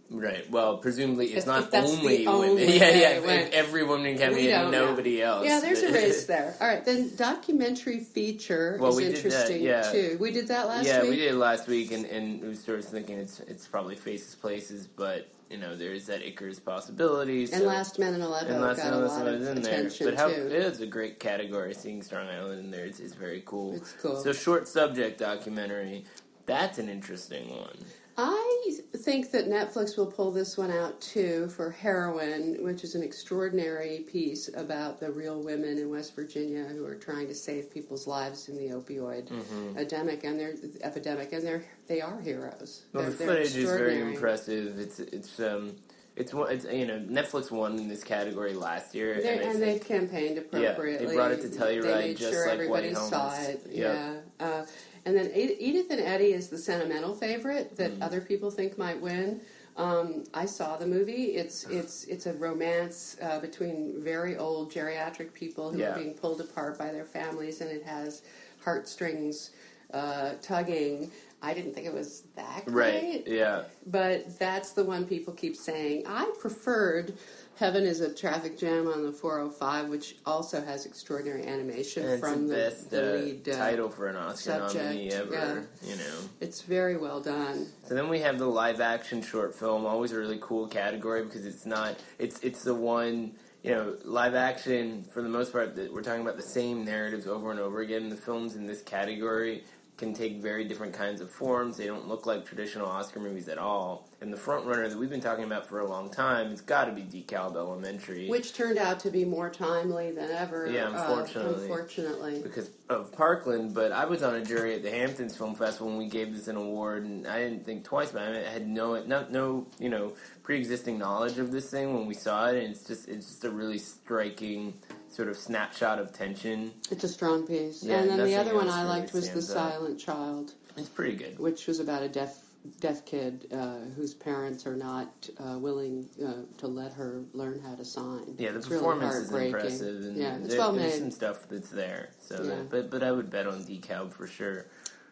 Right. 0.09 0.49
Well, 0.51 0.77
presumably 0.77 1.27
it's 1.27 1.39
If- 1.39 1.47
not 1.47 1.73
if 1.73 1.73
only 1.73 2.27
only 2.27 2.49
women. 2.49 2.63
Yeah, 2.69 2.89
yeah. 2.89 3.09
it 3.09 3.23
If, 3.23 3.47
if 3.47 3.53
every 3.53 3.83
woman 3.83 4.17
can 4.17 4.35
be 4.35 4.51
and 4.51 4.71
nobody 4.71 5.21
else. 5.21 5.45
Yeah, 5.47 5.59
there's 5.59 5.81
a 5.81 5.91
race 5.93 6.25
there. 6.25 6.55
All 6.61 6.67
right, 6.67 6.85
then 6.85 7.15
documentary 7.15 7.99
feature 7.99 8.77
Well, 8.79 8.91
is 8.91 8.97
we 8.97 9.03
did 9.05 9.15
that, 9.15 9.25
interesting 9.25 9.61
yeah. 9.63 9.91
too. 9.91 10.17
We 10.19 10.31
did 10.31 10.49
that 10.49 10.67
last 10.67 10.85
yeah, 10.85 10.97
week. 11.01 11.03
Yeah, 11.05 11.09
we 11.09 11.15
did 11.17 11.31
it 11.31 11.35
last 11.37 11.67
week, 11.67 11.91
and, 11.91 12.05
and 12.05 12.41
we 12.41 12.53
started 12.55 12.85
thinking 12.85 13.17
it's 13.17 13.39
it's 13.41 13.67
probably 13.67 13.95
Faces 13.95 14.35
Places, 14.35 14.85
but 14.87 15.29
you 15.49 15.57
know 15.57 15.75
there's 15.75 16.05
that 16.07 16.21
Icarus 16.21 16.59
possibility. 16.59 17.51
And 17.51 17.63
Last 17.63 17.97
Man 17.97 18.13
in 18.13 18.21
Aleppo 18.21 18.51
and 18.53 18.61
last 18.61 18.77
got 18.83 18.93
one 18.93 19.03
a 19.03 19.07
lot 19.07 19.27
of 19.27 19.33
in 19.41 19.61
there. 19.63 19.73
attention 19.73 20.05
But 20.05 20.15
how 20.15 20.27
too. 20.27 20.33
it 20.35 20.51
is 20.51 20.79
a 20.81 20.85
great 20.87 21.19
category. 21.19 21.73
Seeing 21.73 22.03
Strong 22.03 22.27
Island 22.27 22.59
in 22.59 22.71
there 22.71 22.85
is, 22.85 22.99
is 22.99 23.15
very 23.15 23.41
cool. 23.45 23.75
It's 23.77 23.93
cool. 23.93 24.21
So 24.21 24.31
short 24.33 24.67
subject 24.67 25.17
documentary. 25.19 26.05
That's 26.45 26.77
an 26.77 26.89
interesting 26.89 27.49
one. 27.49 27.77
I 28.17 28.71
think 28.97 29.31
that 29.31 29.47
Netflix 29.49 29.97
will 29.97 30.05
pull 30.11 30.31
this 30.31 30.57
one 30.57 30.69
out 30.71 31.01
too 31.01 31.47
for 31.49 31.71
Heroin, 31.71 32.57
which 32.63 32.83
is 32.83 32.93
an 32.95 33.01
extraordinary 33.01 34.05
piece 34.07 34.49
about 34.55 34.99
the 34.99 35.11
real 35.11 35.41
women 35.43 35.77
in 35.79 35.89
West 35.89 36.15
Virginia 36.15 36.63
who 36.65 36.85
are 36.85 36.95
trying 36.95 37.27
to 37.27 37.35
save 37.35 37.71
people's 37.71 38.05
lives 38.07 38.49
in 38.49 38.55
the 38.57 38.73
opioid 38.75 39.27
Mm-hmm. 39.29 39.77
epidemic, 39.77 40.23
and 40.23 40.39
they're 40.39 40.53
epidemic, 40.81 41.33
and 41.33 41.43
they're 41.45 41.63
they 41.87 42.01
are 42.01 42.19
heroes. 42.21 42.83
Well, 42.93 43.03
they're, 43.03 43.11
the 43.11 43.25
footage 43.25 43.55
is 43.55 43.69
very 43.69 43.99
impressive. 43.99 44.77
It's 44.79 44.99
it's 44.99 45.39
um 45.39 45.75
it's 46.15 46.33
one 46.33 46.51
it's 46.51 46.65
you 46.65 46.85
know 46.85 46.99
Netflix 46.99 47.49
won 47.51 47.77
in 47.77 47.87
this 47.87 48.03
category 48.03 48.53
last 48.53 48.93
year, 48.93 49.19
They're- 49.21 49.41
it's 49.41 49.55
and 49.55 49.61
they've 49.63 49.83
campaigned 49.83 50.37
appropriately. 50.37 51.07
they 51.07 51.15
brought 51.15 51.31
it 51.31 51.41
to 51.41 51.47
Telluride 51.49 51.81
They 51.83 51.93
made 52.09 52.17
just 52.17 52.33
sure 52.33 52.45
like 52.47 52.53
everybody 52.53 52.93
saw 52.93 53.33
it. 53.41 53.61
Yep. 53.69 53.95
Yeah. 54.39 54.45
Uh, 54.45 54.65
and 55.05 55.17
then 55.17 55.31
Edith 55.35 55.87
and 55.91 55.99
Eddie 55.99 56.31
is 56.33 56.47
the 56.49 56.57
sentimental 56.57 57.13
favorite 57.13 57.75
that 57.77 57.91
Mm-hmm. 57.93 58.03
other 58.03 58.21
people 58.21 58.51
think 58.51 58.77
might 58.77 59.01
win. 59.01 59.41
Um, 59.75 60.23
I 60.35 60.45
saw 60.45 60.77
the 60.77 60.85
movie. 60.85 61.33
It's 61.35 61.65
it's 61.65 62.03
it's 62.05 62.27
a 62.27 62.33
romance 62.33 63.17
uh, 63.21 63.39
between 63.39 63.95
very 64.03 64.37
old 64.37 64.71
geriatric 64.71 65.33
people 65.33 65.71
who 65.71 65.79
Yeah. 65.79 65.93
are 65.93 65.97
being 65.99 66.13
pulled 66.13 66.39
apart 66.41 66.77
by 66.77 66.91
their 66.91 67.05
families, 67.05 67.59
and 67.59 67.71
it 67.71 67.83
has 67.83 68.21
heartstrings 68.63 69.51
uh, 69.93 70.33
tugging. 70.41 71.11
I 71.43 71.53
didn't 71.53 71.73
think 71.73 71.85
it 71.85 71.93
was 71.93 72.23
that 72.35 72.65
great. 72.65 73.03
right. 73.03 73.23
Yeah, 73.27 73.63
but 73.85 74.39
that's 74.39 74.71
the 74.71 74.83
one 74.83 75.05
people 75.05 75.33
keep 75.33 75.55
saying. 75.57 76.03
I 76.07 76.31
preferred 76.39 77.13
Heaven 77.57 77.83
is 77.83 78.01
a 78.01 78.13
Traffic 78.13 78.57
Jam 78.57 78.87
on 78.87 79.03
the 79.03 79.11
405, 79.11 79.89
which 79.89 80.15
also 80.25 80.63
has 80.63 80.85
extraordinary 80.85 81.45
animation 81.45 82.19
from 82.19 82.47
the 82.47 82.55
best 82.55 82.89
the 82.89 83.13
uh, 83.13 83.15
lead 83.17 83.49
uh, 83.49 83.57
title 83.57 83.89
for 83.89 84.07
an 84.07 84.15
Oscar 84.15 84.51
subject, 84.51 84.85
nominee 84.85 85.11
ever. 85.11 85.67
yeah. 85.83 85.89
You 85.89 85.97
know. 85.97 86.17
It's 86.41 86.61
very 86.61 86.97
well 86.97 87.19
done. 87.19 87.67
So 87.87 87.93
then 87.93 88.09
we 88.09 88.21
have 88.21 88.39
the 88.39 88.47
live 88.47 88.81
action 88.81 89.21
short 89.21 89.53
film, 89.53 89.85
always 89.85 90.11
a 90.13 90.17
really 90.17 90.39
cool 90.41 90.67
category 90.67 91.23
because 91.23 91.45
it's 91.45 91.65
not 91.65 91.95
it's 92.17 92.39
it's 92.39 92.63
the 92.63 92.73
one 92.73 93.33
you 93.61 93.71
know 93.71 93.97
live 94.03 94.33
action 94.33 95.05
for 95.13 95.21
the 95.21 95.29
most 95.29 95.51
part 95.51 95.75
that 95.75 95.93
we're 95.93 96.01
talking 96.01 96.21
about 96.21 96.37
the 96.37 96.41
same 96.41 96.83
narratives 96.83 97.27
over 97.27 97.51
and 97.51 97.59
over 97.59 97.81
again. 97.81 98.09
The 98.09 98.17
films 98.17 98.55
in 98.55 98.65
this 98.65 98.81
category 98.81 99.63
can 99.97 100.13
take 100.13 100.37
very 100.37 100.63
different 100.63 100.93
kinds 100.93 101.21
of 101.21 101.29
forms. 101.29 101.77
They 101.77 101.85
don't 101.85 102.07
look 102.07 102.25
like 102.25 102.45
traditional 102.45 102.87
Oscar 102.87 103.19
movies 103.19 103.47
at 103.47 103.59
all. 103.59 104.09
And 104.21 104.33
the 104.33 104.37
front 104.37 104.65
runner 104.65 104.89
that 104.89 104.97
we've 104.97 105.09
been 105.09 105.21
talking 105.21 105.43
about 105.43 105.67
for 105.67 105.79
a 105.79 105.87
long 105.87 106.09
time, 106.09 106.51
it's 106.51 106.61
got 106.61 106.85
to 106.85 106.91
be 106.91 107.01
DeKalb 107.03 107.55
Elementary. 107.55 108.27
Which 108.27 108.53
turned 108.53 108.79
out 108.79 108.99
to 109.01 109.11
be 109.11 109.23
more 109.23 109.49
timely 109.49 110.11
than 110.11 110.31
ever. 110.31 110.67
Yeah, 110.67 110.85
uh, 110.85 110.91
unfortunately. 110.93 111.61
unfortunately. 111.63 112.41
because 112.41 112.71
of 112.89 113.11
Parkland, 113.11 113.75
but 113.75 113.91
I 113.91 114.05
was 114.05 114.23
on 114.23 114.35
a 114.35 114.43
jury 114.43 114.75
at 114.75 114.83
the 114.83 114.91
Hamptons 114.91 115.37
Film 115.37 115.55
Festival 115.55 115.89
when 115.89 115.97
we 115.97 116.07
gave 116.07 116.33
this 116.33 116.47
an 116.47 116.55
award, 116.55 117.03
and 117.03 117.27
I 117.27 117.39
didn't 117.39 117.65
think 117.65 117.83
twice 117.83 118.11
about 118.11 118.33
it. 118.33 118.47
I 118.47 118.51
had 118.51 118.67
no, 118.67 119.03
no, 119.03 119.27
no, 119.29 119.67
you 119.79 119.89
know, 119.89 120.13
pre-existing 120.41 120.97
knowledge 120.97 121.37
of 121.37 121.51
this 121.51 121.69
thing 121.69 121.93
when 121.93 122.07
we 122.07 122.15
saw 122.15 122.47
it, 122.47 122.63
and 122.63 122.73
it's 122.73 122.85
just, 122.85 123.07
it's 123.07 123.27
just 123.27 123.43
a 123.43 123.51
really 123.51 123.77
striking 123.77 124.73
sort 125.13 125.29
of 125.29 125.37
snapshot 125.37 125.99
of 125.99 126.11
tension. 126.11 126.73
It's 126.91 127.03
a 127.03 127.07
strong 127.07 127.45
piece. 127.45 127.83
Yeah, 127.83 127.99
and 127.99 128.09
then 128.09 128.25
the 128.25 128.35
other 128.35 128.55
one 128.55 128.67
I 128.69 128.81
really 128.83 128.99
liked 129.01 129.13
was 129.13 129.29
The. 129.29 129.41
Silent 129.41 129.99
Child, 129.99 130.53
It's 130.75 130.89
pretty 130.89 131.15
good. 131.15 131.37
which 131.39 131.67
was 131.67 131.79
about 131.79 132.01
a 132.03 132.09
deaf 132.09 132.39
deaf 132.79 133.03
kid 133.05 133.45
uh, 133.53 133.75
whose 133.97 134.13
parents 134.13 134.65
are 134.65 134.75
not 134.77 135.29
uh, 135.37 135.57
willing 135.59 136.07
uh, 136.25 136.31
to 136.57 136.65
let 136.65 136.93
her 136.93 137.21
learn 137.33 137.59
how 137.59 137.75
to 137.75 137.83
sign. 137.83 138.35
Yeah, 138.37 138.51
the 138.51 138.59
It's 138.59 138.69
really 138.69 138.81
performance 138.81 139.15
is 139.15 139.31
impressive, 139.33 140.01
and 140.03 140.17
yeah, 140.17 140.37
it's 140.37 140.47
there- 140.47 140.59
well 140.59 140.71
there's 140.71 140.93
made. 140.93 140.99
some 140.99 141.11
stuff 141.11 141.47
that's 141.49 141.69
there. 141.69 142.11
So, 142.19 142.35
Yeah. 142.41 142.41
that, 142.55 142.69
but 142.69 142.89
but 142.89 143.03
I 143.03 143.11
would 143.11 143.29
bet 143.29 143.47
on 143.47 143.65
DeKalb 143.65 144.13
for 144.13 144.27
sure. 144.27 144.65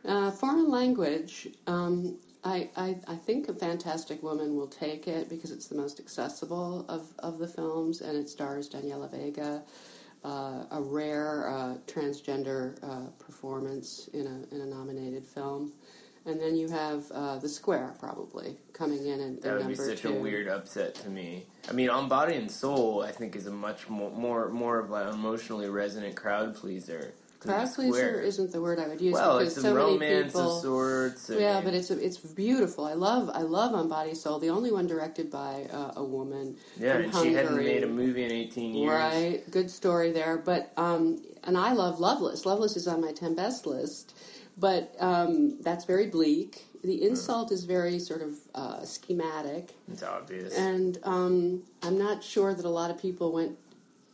Uh, 0.06 0.32
foreign 0.32 0.70
language. 0.72 1.50
Um, 1.68 2.18
I, 2.44 2.70
I, 2.76 2.96
I 3.08 3.16
think 3.18 3.50
a 3.50 3.54
Fantastic 3.54 4.24
Woman 4.24 4.56
will 4.56 4.68
take 4.68 5.08
it 5.08 5.30
because 5.30 5.52
it's 5.52 5.68
the 5.68 5.76
most 5.76 6.00
accessible 6.00 6.86
of, 6.90 7.14
of 7.20 7.38
the 7.38 7.48
films, 7.48 8.02
and 8.02 8.18
it 8.18 8.30
stars 8.30 8.68
Daniela 8.68 9.12
Vega, 9.12 9.62
uh, 10.24 10.66
a 10.72 10.82
rare 10.82 11.50
uh, 11.50 11.78
transgender 11.88 12.78
uh, 12.84 13.08
performance 13.20 14.10
in 14.14 14.28
a, 14.28 14.56
in 14.56 14.62
a 14.62 14.66
nominated 14.66 15.26
film. 15.26 15.74
And 16.26 16.40
then 16.40 16.56
you 16.56 16.70
have 16.70 17.10
uh, 17.12 17.40
The 17.40 17.50
Square, 17.50 17.96
probably, 18.00 18.56
coming 18.74 19.08
in 19.08 19.20
and 19.22 19.42
That 19.42 19.54
at 19.54 19.58
would 19.60 19.70
be 19.70 19.76
such 19.76 20.02
two. 20.02 20.10
a 20.10 20.20
weird 20.20 20.48
upset 20.48 20.94
to 20.96 21.10
me. 21.10 21.46
I 21.68 21.72
mean, 21.74 21.90
On 21.90 22.08
Body 22.08 22.36
and 22.36 22.52
Soul, 22.52 23.02
I 23.02 23.12
think, 23.12 23.36
is 23.36 23.48
a 23.48 23.52
much 23.52 23.90
more 23.90 24.12
more, 24.12 24.50
more 24.50 24.78
of 24.78 24.92
an 24.92 25.08
emotionally 25.08 25.68
resonant 25.68 26.16
crowd 26.16 26.54
pleaser. 26.56 27.16
Than 27.42 27.54
Crowd 27.56 27.68
The 27.68 27.74
pleaser 27.76 27.94
Square. 27.94 28.22
isn't 28.22 28.52
the 28.52 28.62
word 28.62 28.80
I 28.80 28.88
would 28.88 29.02
use 29.02 29.14
Well, 29.14 29.40
because 29.40 29.58
it's 29.58 29.66
a 29.66 29.70
so 29.70 29.74
many 29.74 29.94
romance 29.94 30.34
people. 30.34 30.56
of 30.58 30.62
sorts. 30.62 31.30
Yeah, 31.30 31.56
mean, 31.56 31.64
but 31.66 31.74
it's 31.74 31.92
it's 31.92 32.18
beautiful. 32.18 32.86
I 32.86 32.94
love 32.94 33.30
I 33.34 33.42
love 33.42 33.74
On 33.74 33.88
Body 33.90 34.14
Soul, 34.16 34.40
the 34.40 34.50
only 34.50 34.72
one 34.72 34.88
directed 34.88 35.30
by 35.32 35.68
uh, 35.72 35.94
a 35.96 36.04
woman. 36.04 36.56
yeah, 36.80 36.98
and 36.98 37.14
she 37.16 37.34
hadn't 37.34 37.58
made 37.58 37.84
a 37.84 37.88
movie 37.88 38.24
in 38.24 38.32
eighteen 38.32 38.74
years. 38.76 38.92
Right, 38.92 39.52
good 39.52 39.70
story 39.70 40.12
there. 40.12 40.38
But 40.38 40.72
um, 40.78 41.24
and 41.44 41.58
I 41.58 41.74
love 41.74 42.00
Loveless. 42.00 42.46
Loveless 42.46 42.76
is 42.78 42.88
on 42.88 43.02
my 43.02 43.12
ten 43.12 43.36
best 43.36 43.66
list, 43.66 44.16
but 44.58 44.96
um, 45.00 45.60
that's 45.62 45.86
very 45.86 46.08
bleak. 46.08 46.66
The 46.84 47.04
insult 47.04 47.52
is 47.52 47.64
very 47.66 48.00
sort 48.00 48.24
of 48.24 48.34
uh, 48.56 48.84
schematic, 48.86 49.76
It's 49.92 50.02
obvious. 50.02 50.58
and 50.58 50.98
um, 51.04 51.62
I'm 51.84 51.96
not 52.00 52.24
sure 52.24 52.56
that 52.56 52.66
a 52.66 52.70
lot 52.70 52.90
of 52.90 53.00
people 53.00 53.32
went 53.32 53.56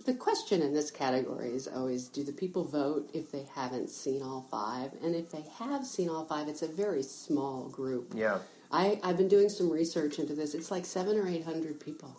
the 0.07 0.13
question 0.13 0.61
in 0.61 0.73
this 0.73 0.89
category 0.89 1.49
is 1.49 1.67
always: 1.67 2.07
Do 2.07 2.23
the 2.23 2.31
people 2.31 2.63
vote 2.63 3.09
if 3.13 3.29
they 3.31 3.45
haven't 3.53 3.89
seen 3.89 4.23
all 4.23 4.47
five? 4.49 4.91
And 5.03 5.13
if 5.13 5.29
they 5.29 5.43
have 5.59 5.85
seen 5.85 6.09
all 6.09 6.25
five, 6.25 6.47
it's 6.47 6.61
a 6.61 6.67
very 6.67 7.03
small 7.03 7.67
group. 7.67 8.13
Yeah. 8.15 8.39
I, 8.71 8.99
I've 9.03 9.17
been 9.17 9.27
doing 9.27 9.49
some 9.49 9.69
research 9.69 10.17
into 10.17 10.33
this. 10.33 10.53
It's 10.53 10.71
like 10.71 10.85
seven 10.85 11.17
or 11.17 11.27
eight 11.27 11.43
hundred 11.43 11.79
people 11.79 12.15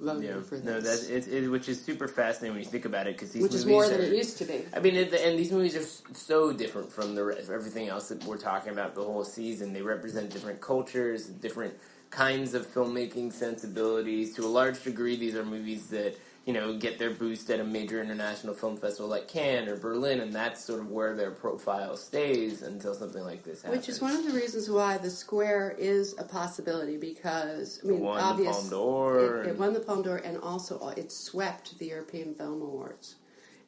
voting 0.00 0.28
Yeah, 0.28 0.42
for 0.42 0.58
this, 0.58 0.64
no, 0.64 0.80
that 0.80 1.10
it, 1.10 1.28
it, 1.32 1.48
which 1.48 1.68
is 1.68 1.82
super 1.82 2.08
fascinating 2.08 2.54
when 2.54 2.62
you 2.62 2.70
think 2.70 2.84
about 2.84 3.06
it 3.06 3.16
because 3.16 3.32
these 3.32 3.42
which 3.42 3.52
movies 3.52 3.64
is 3.64 3.70
more 3.70 3.84
are, 3.84 3.88
than 3.88 4.00
it 4.02 4.12
used 4.12 4.38
to 4.38 4.44
be. 4.44 4.64
I 4.74 4.80
mean, 4.80 4.94
it, 4.94 5.12
and 5.12 5.38
these 5.38 5.50
movies 5.50 5.76
are 5.76 6.14
so 6.14 6.52
different 6.52 6.92
from 6.92 7.14
the 7.14 7.22
everything 7.50 7.88
else 7.88 8.08
that 8.10 8.22
we're 8.24 8.38
talking 8.38 8.72
about 8.72 8.94
the 8.94 9.02
whole 9.02 9.24
season. 9.24 9.72
They 9.72 9.82
represent 9.82 10.30
different 10.30 10.60
cultures, 10.60 11.26
different 11.26 11.74
kinds 12.10 12.54
of 12.54 12.66
filmmaking 12.66 13.32
sensibilities. 13.32 14.34
To 14.34 14.44
a 14.44 14.46
large 14.46 14.82
degree, 14.82 15.16
these 15.16 15.34
are 15.34 15.44
movies 15.44 15.88
that 15.88 16.16
you 16.46 16.52
know 16.54 16.76
get 16.76 16.98
their 16.98 17.10
boost 17.10 17.50
at 17.50 17.60
a 17.60 17.64
major 17.64 18.00
international 18.02 18.54
film 18.54 18.76
festival 18.76 19.08
like 19.08 19.28
Cannes 19.28 19.68
or 19.68 19.76
Berlin, 19.76 20.20
and 20.20 20.34
that's 20.34 20.64
sort 20.64 20.80
of 20.80 20.88
where 20.90 21.14
their 21.14 21.30
profile 21.30 21.96
stays 21.96 22.62
until 22.62 22.94
something 22.94 23.22
like 23.22 23.42
this 23.44 23.62
happens. 23.62 23.80
Which 23.80 23.88
is 23.88 24.00
one 24.00 24.14
of 24.16 24.24
the 24.24 24.32
reasons 24.32 24.70
why 24.70 24.98
the 24.98 25.10
square 25.10 25.74
is 25.78 26.14
a 26.18 26.24
possibility 26.24 26.96
because 26.96 27.80
I 27.84 27.88
mean, 27.88 28.00
won 28.00 28.16
the 28.18 28.22
obvious, 28.24 28.56
Palme 28.56 28.70
d'Or 28.70 29.42
It, 29.44 29.48
it 29.48 29.58
won 29.58 29.72
the 29.74 29.80
Palme 29.80 30.02
d'Or, 30.02 30.16
and 30.16 30.38
also 30.38 30.78
uh, 30.80 30.94
it 30.96 31.12
swept 31.12 31.78
the 31.78 31.86
European 31.86 32.34
Film 32.34 32.62
Awards. 32.62 33.16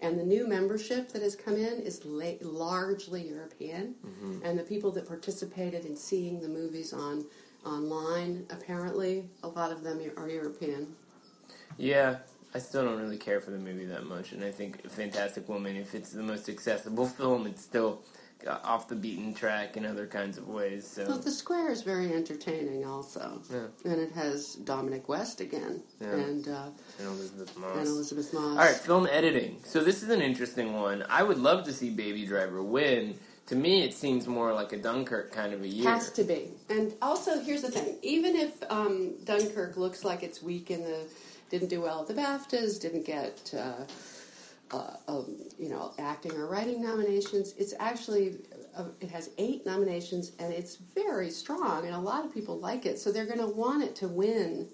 And 0.03 0.19
the 0.19 0.25
new 0.25 0.49
membership 0.49 1.13
that 1.13 1.21
has 1.21 1.37
come 1.37 1.57
in 1.57 1.81
is 1.81 2.03
la- 2.07 2.41
largely 2.41 3.29
European, 3.29 3.95
Mm-hmm. 4.07 4.39
and 4.47 4.59
the 4.59 4.63
people 4.63 4.91
that 4.93 5.07
participated 5.07 5.85
in 5.85 5.95
seeing 5.97 6.41
the 6.41 6.49
movies 6.49 6.95
on 6.95 7.27
online, 7.67 8.47
apparently, 8.49 9.29
a 9.43 9.49
lot 9.49 9.71
of 9.71 9.83
them 9.83 10.01
are 10.17 10.29
European. 10.31 10.97
Yeah, 11.77 12.17
I 12.55 12.59
still 12.59 12.85
don't 12.85 12.99
really 12.99 13.17
care 13.19 13.41
for 13.41 13.51
the 13.53 13.59
movie 13.59 13.85
that 13.87 14.07
much, 14.07 14.33
and 14.33 14.43
I 14.45 14.51
think 14.51 14.89
Fantastic 14.91 15.49
Woman, 15.49 15.77
if 15.77 15.95
it's 15.95 16.11
the 16.11 16.23
most 16.23 16.49
accessible 16.49 17.07
film, 17.19 17.47
it's 17.47 17.63
still 17.63 18.03
uh, 18.47 18.59
off 18.65 18.89
the 18.89 18.97
beaten 18.97 19.35
track 19.35 19.77
in 19.77 19.85
other 19.87 20.07
kinds 20.07 20.37
of 20.39 20.49
ways. 20.49 20.87
So 20.87 21.07
Well, 21.07 21.19
the 21.19 21.31
square 21.31 21.71
is 21.71 21.83
very 21.83 22.13
entertaining, 22.13 22.85
also, 22.85 23.41
Yeah. 23.53 23.67
and 23.91 24.01
it 24.01 24.11
has 24.13 24.55
Dominic 24.55 25.09
West 25.09 25.41
again, 25.41 25.83
Yeah. 26.01 26.09
and 26.15 26.49
uh, 26.49 26.69
and 26.99 27.07
Elisabeth 27.09 27.57
Moss. 27.57 27.77
and 27.77 27.87
Elisabeth 27.87 28.33
Moss. 28.35 28.43
All 28.45 28.57
right, 28.57 28.75
film 28.75 29.07
editing. 29.11 29.61
So 29.65 29.85
this 29.85 30.03
is 30.03 30.09
an 30.09 30.21
interesting 30.23 30.73
one. 30.73 31.05
I 31.09 31.23
would 31.23 31.39
love 31.39 31.65
to 31.67 31.73
see 31.73 31.91
Baby 31.91 32.27
Driver 32.27 32.63
win. 32.63 33.15
To 33.47 33.57
me, 33.57 33.83
it 33.83 33.95
seems 33.95 34.27
more 34.29 34.53
like 34.53 34.73
a 34.73 34.77
Dunkirk 34.77 35.33
kind 35.33 35.53
of 35.53 35.63
a 35.63 35.69
year. 35.69 35.89
Has 35.91 36.11
to 36.13 36.23
be. 36.25 36.53
And 36.69 36.95
also, 37.03 37.41
here's 37.41 37.63
the 37.63 37.71
thing: 37.71 37.97
even 38.03 38.37
if 38.37 38.53
um, 38.71 39.15
Dunkirk 39.25 39.77
looks 39.77 40.05
like 40.05 40.23
it's 40.23 40.41
weak 40.43 40.71
in 40.71 40.83
the, 40.85 41.01
didn't 41.51 41.69
do 41.69 41.81
well 41.81 42.01
at 42.01 42.09
the 42.09 42.15
BAFTAs, 42.15 42.81
didn't 42.81 43.05
get, 43.05 43.53
uh, 43.57 43.85
uh, 44.77 44.97
um, 45.09 45.37
you 45.59 45.69
know, 45.69 45.93
acting 45.99 46.33
or 46.33 46.47
writing 46.47 46.81
nominations, 46.81 47.55
it's 47.59 47.75
actually 47.79 48.37
uh, 48.77 48.85
it 49.01 49.11
has 49.11 49.31
eight 49.39 49.67
nominations 49.67 50.33
and 50.39 50.53
it's 50.53 50.77
very 50.77 51.31
strong, 51.31 51.85
and 51.85 51.95
a 51.95 51.99
lot 51.99 52.25
of 52.25 52.33
people 52.33 52.59
like 52.59 52.87
it, 52.87 52.99
so 52.99 53.11
they're 53.11 53.27
going 53.27 53.39
to 53.39 53.47
want 53.49 53.83
it 53.83 53.95
to 53.97 54.09
win. 54.09 54.69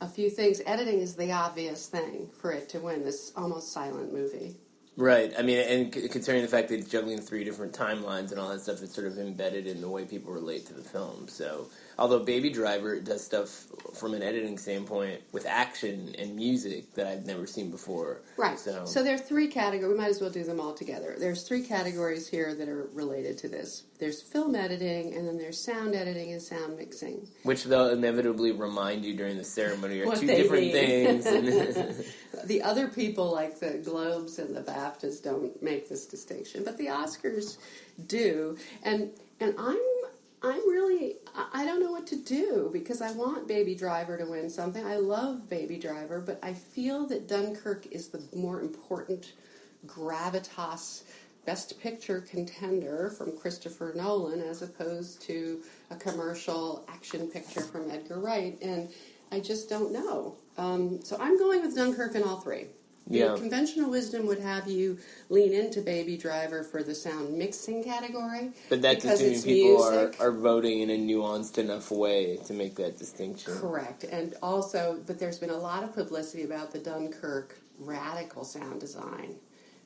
A 0.00 0.08
few 0.08 0.28
things. 0.28 0.60
Editing 0.66 0.98
is 0.98 1.14
the 1.14 1.30
obvious 1.32 1.86
thing 1.86 2.28
for 2.38 2.50
it 2.50 2.68
to 2.70 2.80
win 2.80 3.04
this 3.04 3.32
almost 3.36 3.72
silent 3.72 4.12
movie. 4.12 4.56
Right. 4.96 5.32
I 5.36 5.42
mean, 5.42 5.58
and 5.58 5.92
considering 5.92 6.42
the 6.42 6.48
fact 6.48 6.68
that 6.68 6.78
it's 6.78 6.88
juggling 6.88 7.20
three 7.20 7.42
different 7.42 7.72
timelines 7.72 8.30
and 8.30 8.38
all 8.38 8.50
that 8.50 8.60
stuff, 8.60 8.80
it's 8.82 8.94
sort 8.94 9.06
of 9.08 9.18
embedded 9.18 9.66
in 9.66 9.80
the 9.80 9.88
way 9.88 10.04
people 10.04 10.32
relate 10.32 10.66
to 10.66 10.74
the 10.74 10.84
film. 10.84 11.26
So, 11.26 11.66
although 11.98 12.20
Baby 12.20 12.50
Driver 12.50 13.00
does 13.00 13.24
stuff 13.24 13.66
from 13.98 14.14
an 14.14 14.22
editing 14.22 14.56
standpoint 14.56 15.20
with 15.32 15.46
action 15.46 16.14
and 16.16 16.36
music 16.36 16.94
that 16.94 17.08
I've 17.08 17.26
never 17.26 17.44
seen 17.46 17.72
before. 17.72 18.22
Right. 18.36 18.56
So, 18.58 18.84
So, 18.84 19.02
there 19.02 19.14
are 19.16 19.18
three 19.18 19.48
categories. 19.48 19.92
We 19.92 19.98
might 19.98 20.10
as 20.10 20.20
well 20.20 20.30
do 20.30 20.44
them 20.44 20.60
all 20.60 20.74
together. 20.74 21.16
There's 21.18 21.42
three 21.42 21.62
categories 21.62 22.28
here 22.28 22.54
that 22.54 22.68
are 22.68 22.88
related 22.92 23.36
to 23.38 23.48
this. 23.48 23.82
There's 23.98 24.22
film 24.22 24.54
editing, 24.54 25.14
and 25.14 25.26
then 25.26 25.38
there's 25.38 25.58
sound 25.58 25.94
editing 25.96 26.32
and 26.32 26.40
sound 26.42 26.76
mixing. 26.76 27.26
which 27.42 27.64
they'll 27.64 27.88
inevitably 27.90 28.52
remind 28.52 29.04
you 29.04 29.16
during 29.16 29.38
the 29.38 29.44
ceremony 29.44 30.00
are 30.00 30.06
What 30.14 30.18
two 30.18 30.26
different 30.28 30.72
mean. 30.72 31.20
things. 31.22 32.06
The 32.44 32.62
other 32.62 32.88
people, 32.88 33.30
like 33.32 33.60
the 33.60 33.78
Globes 33.84 34.38
and 34.38 34.54
the 34.54 34.62
BAFTAs, 34.62 35.22
don't 35.22 35.60
make 35.62 35.88
this 35.88 36.06
distinction, 36.06 36.64
but 36.64 36.76
the 36.76 36.86
Oscars 36.86 37.58
do. 38.06 38.56
And 38.82 39.10
and 39.40 39.54
I'm 39.58 39.80
I'm 40.42 40.68
really 40.68 41.16
I 41.52 41.64
don't 41.64 41.80
know 41.80 41.92
what 41.92 42.06
to 42.08 42.16
do 42.16 42.70
because 42.72 43.00
I 43.00 43.12
want 43.12 43.48
Baby 43.48 43.74
Driver 43.74 44.16
to 44.18 44.26
win 44.26 44.50
something. 44.50 44.84
I 44.84 44.96
love 44.96 45.48
Baby 45.48 45.78
Driver, 45.78 46.20
but 46.20 46.38
I 46.42 46.52
feel 46.52 47.06
that 47.08 47.28
Dunkirk 47.28 47.86
is 47.90 48.08
the 48.08 48.22
more 48.34 48.60
important 48.60 49.32
gravitas 49.86 51.02
best 51.44 51.78
picture 51.80 52.20
contender 52.22 53.10
from 53.10 53.36
Christopher 53.36 53.92
Nolan 53.94 54.40
as 54.40 54.62
opposed 54.62 55.20
to 55.22 55.62
a 55.90 55.96
commercial 55.96 56.86
action 56.88 57.28
picture 57.28 57.60
from 57.60 57.90
Edgar 57.90 58.18
Wright 58.18 58.56
and 58.62 58.88
I 59.30 59.40
just 59.40 59.68
don't 59.68 59.92
know. 59.92 60.36
Um, 60.56 61.02
so 61.02 61.16
I'm 61.20 61.38
going 61.38 61.62
with 61.62 61.74
Dunkirk 61.74 62.14
in 62.14 62.22
all 62.22 62.40
three. 62.40 62.66
The 63.06 63.18
Yeah. 63.18 63.36
conventional 63.36 63.90
wisdom 63.90 64.24
would 64.26 64.38
have 64.38 64.66
you 64.66 64.96
lean 65.28 65.52
into 65.52 65.82
Baby 65.82 66.16
Driver 66.16 66.64
for 66.64 66.82
the 66.82 66.94
sound 66.94 67.36
mixing 67.36 67.84
category. 67.84 68.52
but 68.70 68.80
that's 68.80 69.02
because 69.04 69.20
assuming 69.20 69.42
people 69.42 69.82
are, 69.82 70.10
are 70.18 70.32
voting 70.32 70.80
in 70.80 70.88
a 70.90 70.96
nuanced 70.98 71.58
enough 71.58 71.90
way 71.90 72.38
to 72.46 72.54
make 72.54 72.76
that 72.76 72.96
distinction. 72.98 73.52
Correct. 73.58 74.04
And 74.04 74.34
also, 74.42 75.00
but 75.06 75.18
there's 75.18 75.38
been 75.38 75.50
a 75.50 75.56
lot 75.58 75.82
of 75.82 75.92
publicity 75.94 76.44
about 76.44 76.70
the 76.70 76.78
Dunkirk 76.78 77.58
radical 77.78 78.42
sound 78.44 78.80
design. 78.80 79.36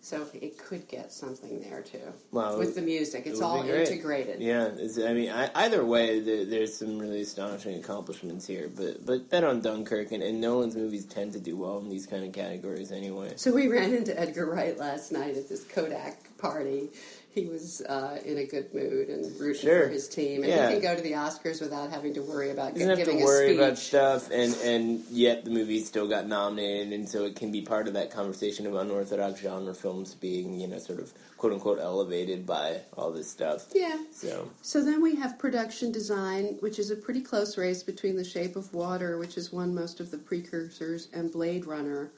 So 0.01 0.27
it 0.33 0.59
could 0.59 0.87
get 0.89 1.13
something 1.13 1.61
there 1.61 1.83
too. 1.83 2.13
Well, 2.31 2.59
with 2.59 2.75
the 2.75 2.83
music. 2.83 3.27
It's 3.27 3.41
would 3.41 3.45
all 3.45 3.63
integrated. 3.63 4.41
Yeah, 4.41 4.71
I 5.05 5.13
mean, 5.13 5.31
I, 5.31 5.51
either 5.55 5.85
way, 5.85 6.21
there, 6.21 6.45
there's 6.45 6.77
some 6.77 6.99
really 6.99 7.23
astonishing 7.23 7.79
accomplishments 7.79 8.47
here. 8.47 8.71
But 8.75 9.05
but 9.05 9.29
bet 9.29 9.45
on 9.45 9.61
Dunkirk, 9.61 10.13
and, 10.13 10.23
and 10.23 10.41
Nolan's 10.41 10.77
movies 10.77 11.05
tend 11.05 11.33
to 11.33 11.41
do 11.41 11.57
well 11.57 11.79
in 11.79 11.89
these 11.89 12.07
kind 12.07 12.25
of 12.25 12.33
categories 12.33 12.93
anyway. 12.93 13.33
So 13.37 13.53
we 13.53 13.69
ran 13.69 13.93
into 13.93 14.19
Edgar 14.19 14.47
Wright 14.47 14.79
last 14.79 15.11
night 15.13 15.37
at 15.37 15.49
this 15.49 15.65
Kodak 15.65 16.37
party. 16.39 16.89
He 17.31 17.45
was 17.45 17.83
uh, 17.83 18.19
in 18.25 18.39
a 18.39 18.45
good 18.47 18.75
mood 18.75 19.09
and 19.09 19.25
rooting 19.39 19.61
Sure. 19.63 19.83
for 19.87 19.89
his 19.93 20.09
team, 20.09 20.43
and 20.43 20.51
Yeah. 20.51 20.69
he 20.69 20.75
can 20.75 20.83
go 20.83 20.97
to 20.97 21.03
the 21.03 21.13
Oscars 21.13 21.61
without 21.61 21.91
having 21.91 22.15
to 22.15 22.23
worry 22.23 22.51
about 22.51 22.75
Doesn't 22.75 22.89
have 22.89 23.07
to 23.07 23.15
worry 23.23 23.55
about 23.55 23.79
stuff, 23.79 24.31
and 24.33 24.55
and 24.65 25.05
yet 25.11 25.45
the 25.45 25.51
movie 25.51 25.81
still 25.85 26.09
got 26.09 26.27
nominated, 26.27 26.93
and 26.93 27.09
so 27.09 27.25
it 27.27 27.37
can 27.37 27.53
be 27.53 27.61
part 27.63 27.87
of 27.87 27.95
that 27.95 28.11
conversation 28.11 28.67
of 28.67 28.75
unorthodox 28.75 29.41
genre 29.41 29.75
films 29.75 30.15
being, 30.15 30.59
you 30.59 30.67
know, 30.67 30.79
sort 30.79 30.99
of 30.99 31.13
quote 31.37 31.53
unquote 31.53 31.79
elevated 31.79 32.45
by 32.47 32.81
all 32.97 33.13
this 33.13 33.31
stuff. 33.31 33.67
Yeah. 33.75 33.99
So 34.11 34.51
So 34.63 34.83
then 34.83 35.01
we 35.03 35.15
have 35.17 35.39
production 35.39 35.93
design, 35.93 36.57
which 36.61 36.79
is 36.79 36.91
a 36.91 36.97
pretty 36.97 37.21
close 37.21 37.57
race 37.59 37.83
between 37.83 38.17
The 38.17 38.25
Shape 38.25 38.57
of 38.57 38.73
Water, 38.75 39.19
which 39.19 39.35
has 39.37 39.53
won 39.53 39.75
most 39.75 40.01
of 40.01 40.11
the 40.11 40.19
precursors, 40.19 41.09
and 41.13 41.31
Blade 41.31 41.67
Runner, 41.67 42.11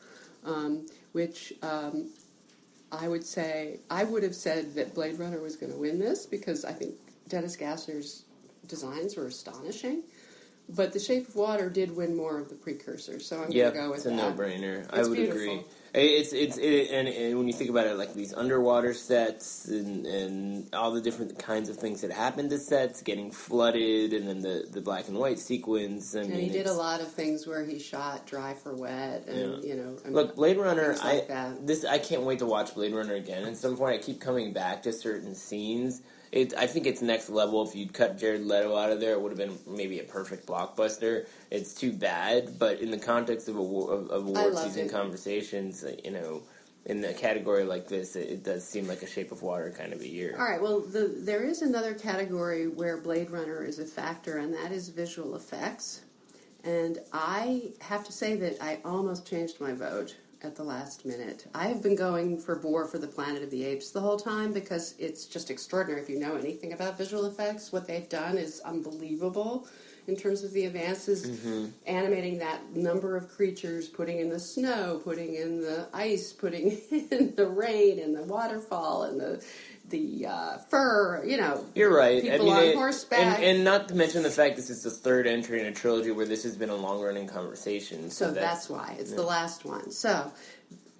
um, 0.46 0.86
which 1.12 1.52
um, 1.62 2.10
I 2.92 3.08
would 3.08 3.24
say 3.24 3.80
I 3.90 4.04
would 4.04 4.22
have 4.22 4.34
said 4.34 4.74
that 4.74 4.94
Blade 4.94 5.18
Runner 5.18 5.40
was 5.40 5.56
going 5.56 5.72
to 5.72 5.78
win 5.78 5.98
this 5.98 6.26
because 6.26 6.64
I 6.64 6.72
think 6.72 6.94
Dennis 7.28 7.56
Gassner's 7.56 8.24
designs 8.66 9.16
were 9.16 9.26
astonishing. 9.26 10.02
But 10.68 10.92
The 10.92 11.00
Shape 11.00 11.28
of 11.28 11.34
Water 11.34 11.68
did 11.68 11.96
win 11.96 12.16
more 12.16 12.38
of 12.38 12.48
the 12.48 12.54
precursors, 12.54 13.26
so 13.26 13.42
I'm 13.42 13.50
yeah, 13.50 13.70
going 13.70 13.74
to 13.74 13.80
go 13.80 13.88
with 13.90 13.96
Yeah 13.96 13.96
it's 13.98 14.06
a 14.06 14.10
that. 14.10 14.36
no-brainer. 14.36 14.86
I 14.92 15.02
would 15.02 15.16
beautiful. 15.16 15.40
agree. 15.42 15.62
It's 15.92 16.32
it's 16.32 16.56
it, 16.56 16.90
and, 16.92 17.08
and 17.08 17.36
when 17.36 17.48
you 17.48 17.52
think 17.52 17.68
about 17.68 17.86
it, 17.88 17.96
like 17.98 18.14
these 18.14 18.32
underwater 18.32 18.94
sets 18.94 19.64
and, 19.66 20.06
and 20.06 20.72
all 20.74 20.92
the 20.92 21.00
different 21.00 21.36
kinds 21.38 21.68
of 21.68 21.78
things 21.78 22.02
that 22.02 22.12
happen 22.12 22.48
to 22.50 22.58
sets, 22.58 23.02
getting 23.02 23.32
flooded, 23.32 24.12
and 24.12 24.28
then 24.28 24.40
the, 24.40 24.66
the 24.70 24.80
black 24.80 25.08
and 25.08 25.18
white 25.18 25.40
sequence. 25.40 26.14
I 26.14 26.20
And 26.20 26.30
mean, 26.30 26.40
he 26.42 26.48
did 26.48 26.66
a 26.66 26.72
lot 26.72 27.00
of 27.00 27.10
things 27.10 27.44
where 27.46 27.64
he 27.64 27.80
shot 27.80 28.24
dry 28.26 28.54
for 28.54 28.72
wet, 28.74 29.24
and 29.26 29.64
Yeah. 29.64 29.68
you 29.68 29.74
know, 29.76 29.96
I 30.04 30.08
mean, 30.08 30.14
Look, 30.14 30.36
Blade 30.36 30.58
Runner. 30.58 30.94
like 31.02 31.24
I 31.24 31.26
that. 31.26 31.66
this 31.66 31.84
I 31.84 31.98
can't 31.98 32.22
wait 32.22 32.38
to 32.38 32.46
watch 32.46 32.74
Blade 32.74 32.94
Runner 32.94 33.14
again. 33.14 33.44
At 33.44 33.56
some 33.56 33.76
point, 33.76 33.94
I 33.94 33.98
keep 33.98 34.20
coming 34.20 34.52
back 34.52 34.84
to 34.84 34.92
certain 34.92 35.34
scenes. 35.34 36.02
It, 36.32 36.54
I 36.56 36.66
think 36.66 36.86
it's 36.86 37.02
next 37.02 37.28
level. 37.28 37.66
If 37.66 37.74
you'd 37.74 37.92
cut 37.92 38.16
Jared 38.18 38.42
Leto 38.42 38.76
out 38.76 38.92
of 38.92 39.00
there, 39.00 39.12
it 39.12 39.20
would 39.20 39.36
have 39.36 39.38
been 39.38 39.58
maybe 39.66 39.98
a 39.98 40.04
perfect 40.04 40.46
blockbuster. 40.46 41.26
It's 41.50 41.74
too 41.74 41.92
bad, 41.92 42.58
but 42.58 42.80
in 42.80 42.92
the 42.92 42.98
context 42.98 43.48
of, 43.48 43.56
award, 43.56 43.92
of, 43.92 44.10
of 44.10 44.26
award 44.28 44.56
season 44.58 44.86
it. 44.86 44.92
conversations, 44.92 45.82
uh, 45.82 45.96
you 46.04 46.12
know, 46.12 46.42
in 46.86 47.04
a 47.04 47.12
category 47.12 47.64
like 47.64 47.88
this, 47.88 48.14
it, 48.14 48.28
it 48.28 48.44
does 48.44 48.66
seem 48.66 48.86
like 48.86 49.02
a 49.02 49.08
Shape 49.08 49.32
of 49.32 49.42
Water 49.42 49.74
kind 49.76 49.92
of 49.92 50.00
a 50.00 50.08
year. 50.08 50.36
All 50.38 50.44
right. 50.44 50.62
Well, 50.62 50.80
the, 50.80 51.12
there 51.18 51.42
is 51.42 51.62
another 51.62 51.94
category 51.94 52.68
where 52.68 52.98
Blade 52.98 53.30
Runner 53.30 53.64
is 53.64 53.80
a 53.80 53.84
factor, 53.84 54.38
and 54.38 54.54
that 54.54 54.70
is 54.70 54.88
visual 54.88 55.34
effects. 55.34 56.02
And 56.62 56.98
I 57.12 57.72
have 57.80 58.04
to 58.04 58.12
say 58.12 58.36
that 58.36 58.62
I 58.62 58.78
almost 58.84 59.26
changed 59.26 59.60
my 59.60 59.72
vote 59.72 60.14
at 60.42 60.56
the 60.56 60.62
last 60.64 61.04
minute. 61.04 61.46
I 61.54 61.66
have 61.66 61.82
been 61.82 61.96
going 61.96 62.38
for 62.38 62.58
War 62.60 62.86
for 62.86 62.98
the 62.98 63.06
Planet 63.06 63.42
of 63.42 63.50
the 63.50 63.64
Apes 63.64 63.90
the 63.90 64.00
whole 64.00 64.18
time 64.18 64.52
because 64.52 64.94
it's 64.98 65.26
just 65.26 65.50
extraordinary. 65.50 66.00
If 66.02 66.08
you 66.08 66.18
know 66.18 66.36
anything 66.36 66.72
about 66.72 66.96
visual 66.96 67.26
effects, 67.26 67.72
what 67.72 67.86
they've 67.86 68.08
done 68.08 68.38
is 68.38 68.60
unbelievable 68.60 69.66
in 70.06 70.16
terms 70.16 70.42
of 70.42 70.52
the 70.52 70.64
advances, 70.64 71.26
Mm-hmm. 71.30 71.66
animating 71.86 72.38
that 72.38 72.74
number 72.74 73.16
of 73.16 73.28
creatures, 73.28 73.88
putting 73.88 74.18
in 74.18 74.30
the 74.30 74.40
snow, 74.40 75.00
putting 75.04 75.34
in 75.34 75.60
the 75.60 75.86
ice, 75.92 76.32
putting 76.32 76.70
in 77.10 77.34
the 77.36 77.46
rain 77.46 77.98
and 78.00 78.16
the 78.16 78.22
waterfall 78.22 79.02
and 79.04 79.20
the 79.20 79.44
the 79.90 80.26
uh, 80.26 80.58
fur. 80.70 81.22
You 81.24 81.36
know, 81.36 81.64
You're 81.74 81.94
right. 81.94 82.22
I 82.24 82.38
mean, 82.38 82.56
it- 82.56 82.74
horseback. 82.76 83.18
and, 83.38 83.44
and 83.44 83.64
not 83.64 83.88
to 83.88 83.94
mention 83.94 84.22
the 84.22 84.30
fact 84.30 84.56
this 84.56 84.70
is 84.70 84.82
the 84.82 84.90
third 84.90 85.26
entry 85.26 85.60
in 85.60 85.66
a 85.66 85.72
trilogy 85.72 86.10
where 86.10 86.26
this 86.26 86.42
has 86.44 86.56
been 86.56 86.70
a 86.70 86.74
long 86.76 87.00
running 87.02 87.26
conversation. 87.26 88.10
So, 88.10 88.26
So 88.28 88.32
that's 88.32 88.68
why 88.70 88.96
it's 88.98 89.12
the 89.12 89.22
last 89.22 89.64
one. 89.64 89.90
So 89.90 90.32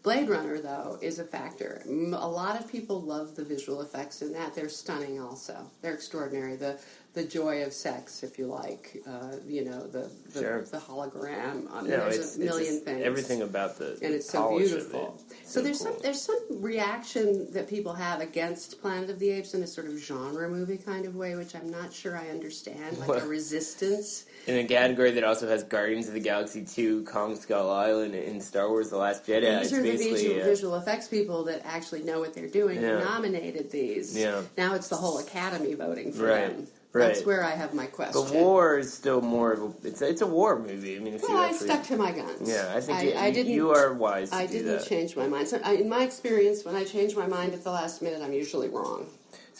Blade 0.02 0.30
Runner, 0.30 0.58
though, 0.58 0.98
is 1.02 1.18
a 1.18 1.24
factor. 1.24 1.82
A 1.86 2.28
lot 2.28 2.58
of 2.58 2.70
people 2.70 3.02
love 3.02 3.36
the 3.36 3.44
visual 3.44 3.82
effects 3.82 4.22
in 4.22 4.32
that. 4.32 4.54
They're 4.54 4.70
stunning. 4.70 5.20
Also, 5.20 5.70
they're 5.82 5.92
extraordinary. 5.94 6.56
The 6.56 6.78
the 7.12 7.24
joy 7.24 7.64
of 7.64 7.72
sex, 7.72 8.22
if 8.22 8.38
you 8.38 8.46
like. 8.46 9.02
Uh, 9.06 9.32
you 9.46 9.64
know, 9.64 9.86
the 9.86 10.10
the, 10.32 10.40
Sure. 10.40 10.62
the 10.62 10.78
hologram. 10.78 11.54
Mean, 11.64 11.64
No, 11.66 11.86
there's 11.86 12.16
it's, 12.18 12.36
a 12.36 12.40
million 12.40 12.74
it's 12.76 12.84
things. 12.84 13.02
everything 13.04 13.42
about 13.42 13.76
the 13.78 13.98
and 14.00 14.14
it's 14.14 14.30
so 14.30 14.56
beautiful. 14.56 15.20
it. 15.30 15.36
So, 15.46 15.60
there's 15.60 15.78
cool. 15.82 15.92
some 15.92 16.02
there's 16.02 16.22
some 16.22 16.38
reaction 16.50 17.50
that 17.52 17.68
people 17.68 17.92
have 17.92 18.20
against 18.22 18.80
Planet 18.80 19.10
of 19.10 19.18
the 19.18 19.28
Apes 19.30 19.52
in 19.54 19.62
a 19.62 19.66
sort 19.66 19.86
of 19.88 19.98
genre 19.98 20.48
movie 20.48 20.78
kind 20.78 21.04
of 21.04 21.14
way, 21.14 21.34
which 21.36 21.54
I'm 21.54 21.68
not 21.70 21.92
sure 21.92 22.16
I 22.16 22.28
understand, 22.30 22.96
like 22.98 23.08
What? 23.08 23.22
a 23.22 23.26
resistance. 23.26 24.24
In 24.46 24.56
a 24.56 24.64
category 24.64 25.10
that 25.12 25.24
also 25.24 25.46
has 25.48 25.62
Guardians 25.64 26.08
of 26.08 26.14
the 26.14 26.20
Galaxy 26.20 26.64
2, 26.64 27.04
Kong 27.04 27.36
Skull 27.36 27.70
Island, 27.70 28.14
and 28.14 28.42
Star 28.42 28.68
Wars: 28.68 28.90
The 28.90 28.96
Last 28.96 29.26
Jedi. 29.26 29.60
These 29.60 29.72
it's 29.72 29.72
are 29.72 29.82
the 29.82 29.90
basically 29.90 30.12
visual, 30.28 30.40
uh, 30.40 30.44
visual 30.44 30.74
effects 30.76 31.08
people 31.08 31.44
that 31.44 31.62
actually 31.64 32.02
know 32.02 32.20
what 32.20 32.34
they're 32.34 32.48
doing 32.48 32.80
Yeah. 32.80 32.98
who 32.98 33.04
nominated 33.04 33.70
these. 33.70 34.16
Yeah. 34.16 34.42
Now 34.56 34.74
it's 34.74 34.88
the 34.88 34.96
whole 34.96 35.18
Academy 35.18 35.74
voting 35.74 36.12
for 36.12 36.24
Right, 36.24 36.48
them. 36.48 36.66
right. 36.92 37.08
That's 37.08 37.24
where 37.26 37.44
I 37.44 37.50
have 37.50 37.74
my 37.74 37.86
question. 37.86 38.24
The 38.26 38.32
war 38.32 38.78
is 38.78 38.92
still 38.92 39.20
more 39.20 39.52
of 39.52 39.62
a 39.62 39.86
it's 39.88 40.00
a, 40.02 40.08
it's 40.08 40.22
a 40.22 40.26
war 40.26 40.58
movie. 40.58 40.96
I 40.96 41.00
mean, 41.00 41.14
if 41.14 41.22
Well, 41.22 41.36
I 41.36 41.52
stuck 41.52 41.82
to 41.84 41.96
my 41.96 42.10
guns. 42.12 42.48
yeah, 42.48 42.72
I 42.74 42.80
think 42.80 42.98
I, 42.98 43.02
you, 43.02 43.14
I 43.16 43.30
didn't. 43.30 43.52
you 43.52 43.70
are 43.70 43.92
wise. 43.94 44.30
To 44.30 44.36
I 44.36 44.46
didn't 44.46 44.66
that. 44.78 44.86
change 44.86 45.16
my 45.16 45.28
mind. 45.28 45.48
So, 45.48 45.60
I, 45.62 45.74
in 45.74 45.88
my 45.88 46.02
experience, 46.02 46.64
when 46.64 46.74
I 46.76 46.84
change 46.84 47.14
my 47.14 47.26
mind 47.26 47.52
at 47.54 47.62
the 47.62 47.70
last 47.70 48.00
minute, 48.02 48.22
I'm 48.22 48.32
usually 48.32 48.68
wrong. 48.68 49.06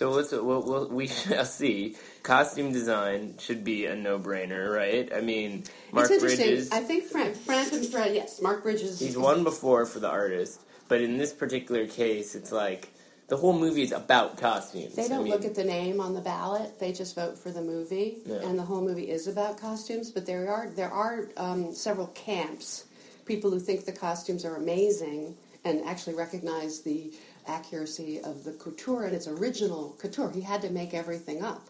So 0.00 0.08
let's 0.08 0.32
we'll, 0.32 0.62
we'll, 0.62 0.88
we 0.88 1.08
shall 1.08 1.44
see. 1.44 1.94
Costume 2.22 2.72
design 2.72 3.34
should 3.38 3.64
be 3.64 3.84
a 3.84 3.94
no-brainer, 3.94 4.74
right? 4.74 5.12
I 5.14 5.20
mean, 5.20 5.64
Mark 5.92 6.06
it's 6.06 6.14
interesting. 6.14 6.46
Bridges. 6.46 6.72
I 6.72 6.80
think 6.80 7.04
Frank, 7.04 7.36
and 7.46 7.84
Fred. 7.84 8.14
Yes, 8.14 8.40
Mark 8.40 8.62
Bridges. 8.62 8.98
He's 8.98 9.18
won 9.18 9.44
before 9.44 9.84
for 9.84 10.00
the 10.00 10.08
artist, 10.08 10.62
but 10.88 11.02
in 11.02 11.18
this 11.18 11.34
particular 11.34 11.86
case, 11.86 12.34
it's 12.34 12.50
like 12.50 12.88
the 13.28 13.36
whole 13.36 13.52
movie 13.52 13.82
is 13.82 13.92
about 13.92 14.38
costumes. 14.38 14.94
They 14.94 15.06
don't 15.06 15.24
mean, 15.24 15.34
look 15.34 15.44
at 15.44 15.54
the 15.54 15.64
name 15.64 16.00
on 16.00 16.14
the 16.14 16.22
ballot; 16.22 16.78
they 16.78 16.94
just 16.94 17.14
vote 17.14 17.38
for 17.38 17.50
the 17.50 17.60
movie, 17.60 18.22
Yeah. 18.24 18.36
and 18.36 18.58
the 18.58 18.64
whole 18.64 18.80
movie 18.80 19.10
is 19.10 19.26
about 19.26 19.60
costumes. 19.60 20.10
But 20.10 20.24
there 20.24 20.50
are 20.50 20.70
there 20.70 20.90
are 20.90 21.28
um, 21.36 21.74
several 21.74 22.06
camps, 22.06 22.86
people 23.26 23.50
who 23.50 23.60
think 23.60 23.84
the 23.84 23.92
costumes 23.92 24.46
are 24.46 24.56
amazing 24.56 25.36
and 25.62 25.84
actually 25.84 26.14
recognize 26.14 26.80
the 26.80 27.12
accuracy 27.46 28.20
of 28.20 28.44
the 28.44 28.52
couture 28.52 29.04
and 29.04 29.14
its 29.14 29.28
original 29.28 29.96
couture. 29.98 30.30
He 30.30 30.42
had 30.42 30.62
to 30.62 30.70
make 30.70 30.94
everything 30.94 31.42
up. 31.42 31.68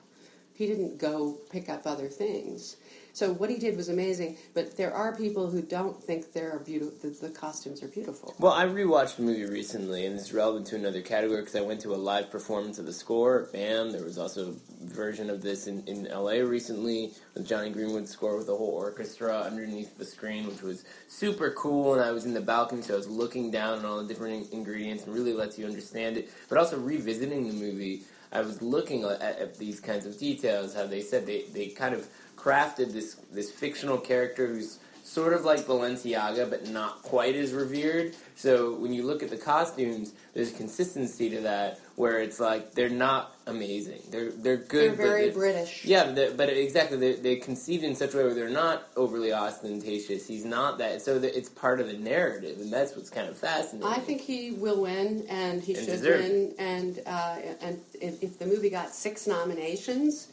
He 0.54 0.66
didn't 0.66 0.98
go 0.98 1.38
pick 1.50 1.68
up 1.68 1.86
other 1.86 2.08
things. 2.08 2.76
So 3.12 3.32
what 3.32 3.50
he 3.50 3.58
did 3.58 3.76
was 3.76 3.88
amazing. 3.88 4.36
But 4.54 4.76
there 4.76 4.92
are 4.92 5.14
people 5.14 5.50
who 5.50 5.62
don't 5.62 6.02
think 6.02 6.32
they're 6.32 6.58
beautiful. 6.58 6.96
The, 7.02 7.28
the 7.28 7.30
costumes 7.30 7.82
are 7.82 7.88
beautiful. 7.88 8.34
Well, 8.38 8.52
I 8.52 8.64
rewatched 8.66 9.16
the 9.16 9.22
movie 9.22 9.44
recently, 9.44 10.06
and 10.06 10.18
it's 10.18 10.32
relevant 10.32 10.66
to 10.68 10.76
another 10.76 11.00
category 11.02 11.40
because 11.40 11.56
I 11.56 11.60
went 11.60 11.80
to 11.82 11.94
a 11.94 11.96
live 11.96 12.30
performance 12.30 12.78
of 12.78 12.86
the 12.86 12.92
score. 12.92 13.48
Bam! 13.52 13.92
There 13.92 14.04
was 14.04 14.18
also 14.18 14.52
a 14.52 14.86
version 14.86 15.30
of 15.30 15.42
this 15.42 15.66
in, 15.66 15.86
in 15.86 16.06
L.A. 16.06 16.42
recently 16.42 17.12
with 17.34 17.46
Jonny 17.46 17.70
Greenwood's 17.70 18.10
score 18.10 18.36
with 18.36 18.46
the 18.46 18.56
whole 18.56 18.74
orchestra 18.74 19.40
underneath 19.40 19.96
the 19.98 20.04
screen, 20.04 20.46
which 20.46 20.62
was 20.62 20.84
super 21.08 21.50
cool. 21.50 21.94
And 21.94 22.02
I 22.02 22.12
was 22.12 22.24
in 22.24 22.34
the 22.34 22.40
balcony, 22.40 22.82
so 22.82 22.94
I 22.94 22.96
was 22.96 23.08
looking 23.08 23.50
down 23.50 23.78
on 23.78 23.84
all 23.84 23.98
the 23.98 24.08
different 24.08 24.52
in- 24.52 24.60
ingredients, 24.60 25.04
and 25.04 25.14
really 25.14 25.32
lets 25.32 25.58
you 25.58 25.66
understand 25.66 26.16
it. 26.16 26.30
But 26.48 26.58
also 26.58 26.78
revisiting 26.78 27.46
the 27.46 27.54
movie, 27.54 28.02
I 28.32 28.40
was 28.40 28.62
looking 28.62 29.04
at, 29.04 29.20
at 29.20 29.58
these 29.58 29.80
kinds 29.80 30.06
of 30.06 30.18
details. 30.18 30.74
How 30.74 30.86
they 30.86 31.00
said 31.02 31.26
they, 31.26 31.44
they 31.52 31.68
kind 31.68 31.94
of 31.94 32.08
crafted 32.36 32.92
this 32.92 33.16
this 33.32 33.50
fictional 33.50 33.98
character 33.98 34.46
who's 34.46 34.78
sort 35.10 35.32
of 35.32 35.44
like 35.44 35.66
Balenciaga, 35.66 36.48
but 36.48 36.68
not 36.68 37.02
quite 37.02 37.34
as 37.34 37.52
revered. 37.52 38.14
So 38.36 38.74
when 38.76 38.92
you 38.92 39.02
look 39.02 39.24
at 39.24 39.30
the 39.30 39.36
costumes, 39.36 40.12
there's 40.34 40.52
consistency 40.52 41.28
to 41.30 41.40
that, 41.40 41.80
where 41.96 42.20
it's 42.20 42.38
like 42.38 42.74
they're 42.74 42.88
not 42.88 43.34
amazing. 43.48 44.02
They're 44.12 44.30
they're 44.30 44.56
good. 44.56 44.92
They're 44.92 45.06
very 45.08 45.26
but 45.30 45.34
British. 45.34 45.84
Yeah, 45.84 46.04
but, 46.14 46.36
they're- 46.36 46.48
exactly, 46.50 46.96
they're, 46.96 47.16
they're 47.16 47.40
conceived 47.40 47.82
in 47.82 47.96
such 47.96 48.14
a 48.14 48.18
way 48.18 48.24
where 48.24 48.34
they're 48.34 48.48
not 48.48 48.86
overly 48.96 49.32
ostentatious. 49.32 50.28
He's 50.28 50.44
not 50.44 50.78
that, 50.78 51.02
so 51.02 51.18
that 51.18 51.36
it's 51.36 51.48
part 51.48 51.80
of 51.80 51.88
the 51.88 51.98
narrative, 51.98 52.60
and 52.60 52.72
that's 52.72 52.94
what's 52.94 53.10
kind 53.10 53.28
of 53.28 53.36
fascinating. 53.36 53.88
I 53.90 53.98
think 53.98 54.20
he 54.20 54.52
will 54.52 54.82
win, 54.82 55.26
and 55.28 55.60
he 55.60 55.74
And 55.74 55.84
should 55.84 55.90
deserve 56.00 56.20
win. 56.20 56.54
And 56.58 57.00
uh, 57.04 57.36
and 57.60 57.80
if, 58.00 58.22
if 58.22 58.38
the 58.38 58.46
movie 58.46 58.70
got 58.70 58.94
six 58.94 59.26
nominations, 59.26 60.28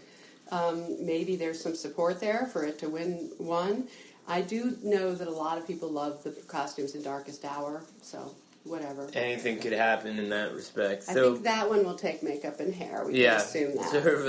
um, 0.51 1.03
maybe 1.03 1.35
there's 1.35 1.59
some 1.59 1.75
support 1.75 2.19
there 2.19 2.45
for 2.53 2.63
it 2.63 2.77
to 2.79 2.89
win 2.89 3.31
one. 3.39 3.87
I 4.27 4.41
do 4.41 4.77
know 4.83 5.15
that 5.15 5.27
a 5.27 5.31
lot 5.31 5.57
of 5.57 5.65
people 5.67 5.89
love 5.89 6.23
the 6.23 6.31
costumes 6.47 6.95
in 6.95 7.01
Darkest 7.03 7.45
Hour, 7.45 7.83
so 8.01 8.33
whatever. 8.63 9.09
anything 9.13 9.59
could 9.59 9.73
happen 9.73 10.19
in 10.19 10.29
that 10.29 10.53
respect. 10.53 11.05
I 11.09 11.13
So 11.13 11.33
think 11.33 11.45
that 11.45 11.69
one 11.69 11.85
will 11.85 11.95
take 11.95 12.23
makeup 12.23 12.59
and 12.59 12.73
hair. 12.73 13.05
We 13.05 13.21
yeah, 13.23 13.37
can 13.37 13.41
assume 13.41 13.75
that. 13.77 13.89
sort 13.91 14.07
of 14.07 14.27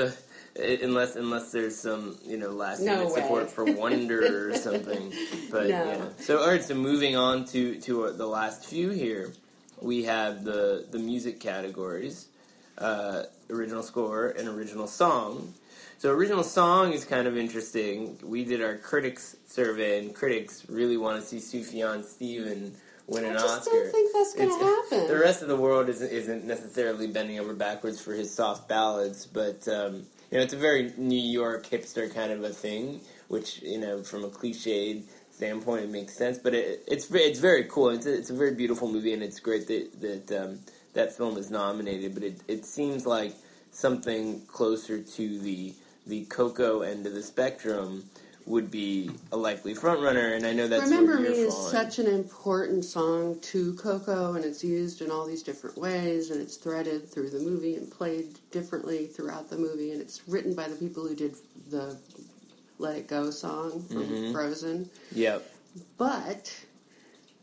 a, 0.56 0.84
unless 0.84 1.16
unless 1.16 1.50
there's 1.52 1.76
some 1.76 2.16
you 2.24 2.36
know 2.36 2.50
last 2.50 2.80
No 2.80 2.96
minute 2.98 3.12
support 3.14 3.44
way. 3.44 3.48
for 3.50 3.64
Wonder 3.64 4.50
or 4.50 4.54
something. 4.68 5.12
But 5.50 5.68
No. 5.68 5.84
yeah. 5.84 6.04
So 6.20 6.38
all 6.40 6.48
right. 6.48 6.62
So 6.62 6.74
moving 6.74 7.16
on 7.16 7.44
to 7.46 7.80
to 7.80 8.04
uh, 8.06 8.12
the 8.12 8.26
last 8.26 8.64
few 8.64 8.90
here, 8.90 9.32
we 9.80 10.04
have 10.04 10.44
the 10.44 10.86
the 10.90 10.98
music 11.00 11.40
categories: 11.40 12.28
uh, 12.78 13.24
original 13.50 13.82
score 13.82 14.28
and 14.28 14.48
original 14.48 14.86
song. 14.86 15.54
So 15.98 16.12
original 16.12 16.44
song 16.44 16.92
is 16.92 17.04
kind 17.04 17.26
of 17.26 17.36
interesting. 17.36 18.20
We 18.22 18.44
did 18.44 18.62
our 18.62 18.76
critics 18.76 19.34
survey, 19.46 19.98
and 19.98 20.14
critics 20.14 20.64
really 20.68 20.96
want 20.96 21.20
to 21.20 21.26
see 21.26 21.38
Sufjan 21.38 22.04
Stevens 22.04 22.78
win 23.08 23.24
an 23.24 23.32
I 23.32 23.40
just 23.40 23.62
Oscar. 23.62 23.70
don't 23.72 23.90
think 23.90 24.12
that's 24.14 24.32
going 24.32 24.48
to 24.48 24.64
happen. 24.64 25.08
The 25.08 25.18
rest 25.18 25.42
of 25.42 25.48
the 25.48 25.56
world 25.56 25.88
isn't, 25.88 26.08
isn't 26.08 26.44
necessarily 26.44 27.08
bending 27.08 27.40
over 27.40 27.52
backwards 27.52 28.00
for 28.00 28.12
his 28.12 28.32
soft 28.32 28.68
ballads, 28.68 29.26
but 29.26 29.66
um, 29.66 30.06
you 30.30 30.38
know 30.38 30.44
it's 30.44 30.52
a 30.52 30.56
very 30.56 30.92
New 30.96 31.20
York 31.20 31.66
hipster 31.66 32.14
kind 32.14 32.30
of 32.30 32.44
a 32.44 32.50
thing, 32.50 33.00
which 33.26 33.60
you 33.62 33.78
know 33.78 34.04
from 34.04 34.22
a 34.22 34.28
cliched 34.28 35.02
standpoint 35.32 35.82
it 35.82 35.90
makes 35.90 36.16
sense. 36.16 36.38
But 36.38 36.54
it, 36.54 36.84
it's 36.86 37.12
it's 37.12 37.40
very 37.40 37.64
cool. 37.64 37.88
It's 37.88 38.06
a, 38.06 38.14
it's 38.14 38.30
a 38.30 38.36
very 38.36 38.54
beautiful 38.54 38.88
movie, 38.88 39.14
and 39.14 39.22
it's 39.24 39.40
great 39.40 39.66
that 39.66 40.00
that 40.00 40.40
um, 40.44 40.60
that 40.94 41.16
film 41.16 41.36
is 41.36 41.50
nominated. 41.50 42.14
But 42.14 42.22
it 42.22 42.40
it 42.46 42.66
seems 42.66 43.04
like 43.04 43.34
something 43.72 44.42
closer 44.46 45.02
to 45.02 45.38
the 45.40 45.74
the 46.08 46.24
Coco 46.24 46.80
end 46.82 47.06
of 47.06 47.12
the 47.14 47.22
spectrum 47.22 48.04
would 48.46 48.70
be 48.70 49.10
a 49.30 49.36
likely 49.36 49.74
frontrunner, 49.74 50.34
and 50.34 50.46
I 50.46 50.54
know 50.54 50.66
that's 50.66 50.84
Remember 50.84 51.20
Me 51.20 51.28
is 51.28 51.52
falling. 51.54 51.70
such 51.70 51.98
an 51.98 52.06
important 52.06 52.82
song 52.84 53.38
to 53.42 53.74
Coco, 53.74 54.34
and 54.34 54.44
it's 54.44 54.64
used 54.64 55.02
in 55.02 55.10
all 55.10 55.26
these 55.26 55.42
different 55.42 55.76
ways, 55.76 56.30
and 56.30 56.40
it's 56.40 56.56
threaded 56.56 57.06
through 57.10 57.28
the 57.28 57.40
movie 57.40 57.74
and 57.76 57.90
played 57.90 58.38
differently 58.50 59.06
throughout 59.06 59.50
the 59.50 59.58
movie, 59.58 59.92
and 59.92 60.00
it's 60.00 60.26
written 60.26 60.54
by 60.54 60.66
the 60.66 60.76
people 60.76 61.06
who 61.06 61.14
did 61.14 61.34
the 61.70 61.98
Let 62.78 62.96
It 62.96 63.06
Go 63.06 63.30
song 63.30 63.82
from 63.82 64.04
Mm-hmm. 64.04 64.32
Frozen. 64.32 64.88
Yep. 65.12 65.46
But 65.98 66.50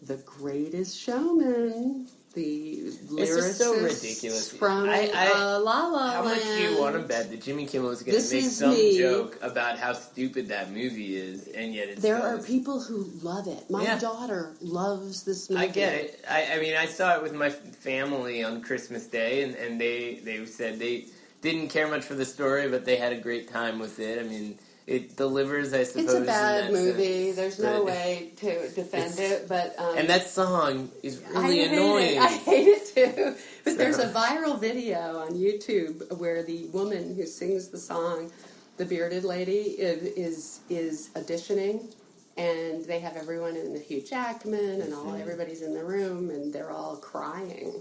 The 0.01 0.17
Greatest 0.25 0.97
Showman, 0.99 2.07
the 2.35 2.73
It's 2.85 2.97
lyricist 2.97 3.35
just 3.47 3.57
so 3.57 3.75
ridiculous. 3.75 4.49
from 4.51 4.87
I- 4.89 5.09
I- 5.13 5.27
uh, 5.55 5.59
La 5.61 5.87
La 5.87 6.11
How 6.11 6.23
much 6.23 6.43
do 6.43 6.61
you 6.61 6.77
want 6.79 6.93
to 6.95 7.01
bet 7.01 7.29
that 7.31 7.41
Jimmy 7.41 7.65
Kimmel 7.65 7.89
is 7.91 8.03
going 8.03 8.21
to 8.21 8.33
make 8.33 8.45
some 8.51 8.71
me. 8.73 8.97
joke 8.97 9.39
about 9.41 9.79
how 9.79 9.93
stupid 9.93 10.49
that 10.49 10.71
movie 10.71 11.15
is, 11.17 11.47
and 11.47 11.73
yet 11.73 11.89
it's 11.89 12.01
There 12.01 12.17
still- 12.17 12.29
are 12.29 12.37
people 12.43 12.79
who 12.81 13.09
love 13.23 13.47
it. 13.47 13.69
My 13.69 13.83
Yeah. 13.83 13.97
daughter 13.99 14.53
loves 14.61 15.23
this 15.23 15.49
movie. 15.49 15.63
I 15.63 15.67
get 15.67 15.93
it. 15.93 16.23
I, 16.29 16.45
I 16.55 16.59
mean, 16.59 16.75
I 16.75 16.85
saw 16.85 17.15
it 17.15 17.23
with 17.23 17.33
my 17.33 17.49
family 17.49 18.43
on 18.43 18.61
Christmas 18.61 19.05
Day, 19.07 19.43
and, 19.43 19.55
and 19.55 19.79
they 19.81 20.21
they 20.23 20.45
said 20.45 20.77
they 20.79 21.05
didn't 21.41 21.69
care 21.69 21.87
much 21.87 22.03
for 22.03 22.15
the 22.15 22.25
story, 22.25 22.67
but 22.67 22.85
they 22.85 22.97
had 22.97 23.13
a 23.13 23.17
great 23.17 23.49
time 23.51 23.79
with 23.79 23.99
it. 23.99 24.19
I 24.19 24.23
mean, 24.23 24.57
it 24.87 25.15
delivers, 25.17 25.73
I 25.73 25.83
suppose. 25.83 26.05
It's 26.05 26.13
a 26.13 26.21
bad 26.21 26.71
movie. 26.71 27.33
sense. 27.33 27.35
There's 27.35 27.59
no 27.59 27.77
But- 27.83 27.85
way 27.85 28.31
to 28.37 28.69
defend 28.69 29.19
it, 29.19 29.47
but 29.47 29.73
um, 29.79 29.97
And 29.97 30.07
that 30.09 30.27
song 30.29 30.91
is 31.03 31.21
really 31.33 31.59
hate 31.59 31.71
annoying. 31.71 32.15
It. 32.17 32.21
I 32.21 32.27
hate 32.27 32.67
it 32.67 32.85
too. 32.95 33.35
But 33.63 33.71
So- 33.71 33.77
there's 33.77 33.97
a 33.99 34.09
viral 34.13 34.59
video 34.59 35.17
on 35.19 35.33
YouTube 35.33 36.17
where 36.19 36.43
the 36.43 36.65
woman 36.67 37.15
who 37.15 37.25
sings 37.25 37.69
the 37.69 37.79
song, 37.79 38.31
the 38.77 38.85
bearded 38.85 39.23
lady, 39.23 39.77
i- 39.79 39.83
is 40.27 40.59
is 40.69 41.09
auditioning, 41.15 41.91
and 42.37 42.85
they 42.85 42.99
have 42.99 43.15
everyone 43.15 43.55
in 43.55 43.73
the 43.73 43.79
Hugh 43.79 44.01
Jackman 44.01 44.81
and 44.81 44.93
all 44.93 45.15
everybody's 45.15 45.61
in 45.63 45.73
the 45.73 45.83
room, 45.83 46.29
and 46.29 46.53
they're 46.53 46.71
all 46.71 46.97
crying. 46.97 47.73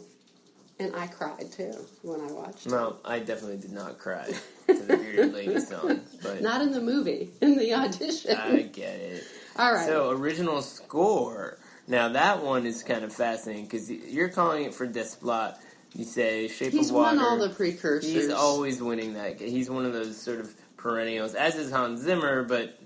And 0.84 0.96
I 0.96 1.06
cried 1.06 1.50
too 1.52 1.72
when 2.02 2.20
I 2.20 2.32
watched 2.32 2.66
it. 2.66 2.72
Well, 2.72 2.98
I 3.04 3.18
definitely 3.18 3.58
did 3.58 3.72
not 3.72 3.98
cry 3.98 4.26
to 4.66 4.74
the 4.74 4.96
Bearded 4.96 5.32
Lady 5.32 5.60
song, 5.60 6.00
but 6.22 6.40
Not 6.42 6.62
in 6.62 6.72
the 6.72 6.80
movie, 6.80 7.30
in 7.40 7.56
the 7.56 7.74
audition. 7.74 8.36
I 8.36 8.62
get 8.62 8.96
it. 8.96 9.24
All 9.56 9.72
right. 9.72 9.86
So, 9.86 10.10
original 10.10 10.62
score. 10.62 11.58
Now, 11.86 12.08
that 12.10 12.42
one 12.42 12.66
is 12.66 12.82
kind 12.82 13.04
of 13.04 13.12
fascinating 13.12 13.64
because 13.64 13.90
you're 13.90 14.28
calling 14.30 14.64
it 14.64 14.74
for 14.74 14.86
Desplat. 14.86 15.56
You 15.94 16.04
say 16.04 16.48
Shape 16.48 16.72
He's 16.72 16.90
of 16.90 16.96
Water. 16.96 17.10
He's 17.10 17.18
won 17.20 17.26
all 17.26 17.38
the 17.38 17.54
precursors. 17.54 18.10
He's 18.10 18.30
always 18.30 18.82
winning 18.82 19.14
that. 19.14 19.40
He's 19.40 19.70
one 19.70 19.84
of 19.86 19.92
those 19.92 20.20
sort 20.20 20.40
of 20.40 20.52
perennials, 20.76 21.34
as 21.34 21.56
is 21.56 21.70
Hans 21.70 22.00
Zimmer, 22.00 22.42
but 22.42 22.78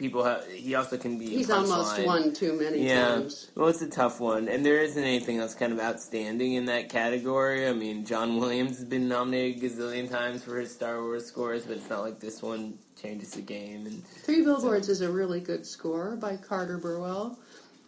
people 0.00 0.24
have, 0.24 0.44
he 0.50 0.74
also 0.74 0.96
can 0.96 1.18
be 1.18 1.26
He's 1.26 1.50
almost 1.50 1.94
punchline. 1.96 2.06
won 2.06 2.32
too 2.32 2.54
many 2.58 2.84
Yeah, 2.88 3.10
times. 3.16 3.50
well, 3.54 3.68
it's 3.68 3.82
a 3.82 3.88
tough 3.88 4.18
one, 4.18 4.48
and 4.48 4.66
there 4.66 4.80
isn't 4.80 5.02
anything 5.02 5.38
else 5.38 5.54
kind 5.54 5.72
of 5.72 5.78
outstanding 5.78 6.54
in 6.54 6.64
that 6.64 6.88
category. 6.88 7.68
I 7.68 7.72
mean, 7.72 8.04
John 8.06 8.38
Williams 8.40 8.78
has 8.78 8.84
been 8.86 9.06
nominated 9.06 9.62
a 9.62 9.66
gazillion 9.68 10.10
times 10.10 10.42
for 10.42 10.58
his 10.58 10.72
Star 10.74 11.00
Wars 11.02 11.26
scores, 11.26 11.64
but 11.66 11.76
it's 11.76 11.88
not 11.90 12.00
like 12.00 12.18
this 12.18 12.42
one 12.42 12.78
changes 13.00 13.30
the 13.32 13.42
game. 13.42 13.86
And 13.86 14.04
Three 14.04 14.42
Billboards 14.42 14.88
is 14.88 15.02
a 15.02 15.10
really 15.10 15.40
good 15.40 15.64
score 15.66 16.16
by 16.16 16.36
Carter 16.36 16.78
Burwell. 16.78 17.38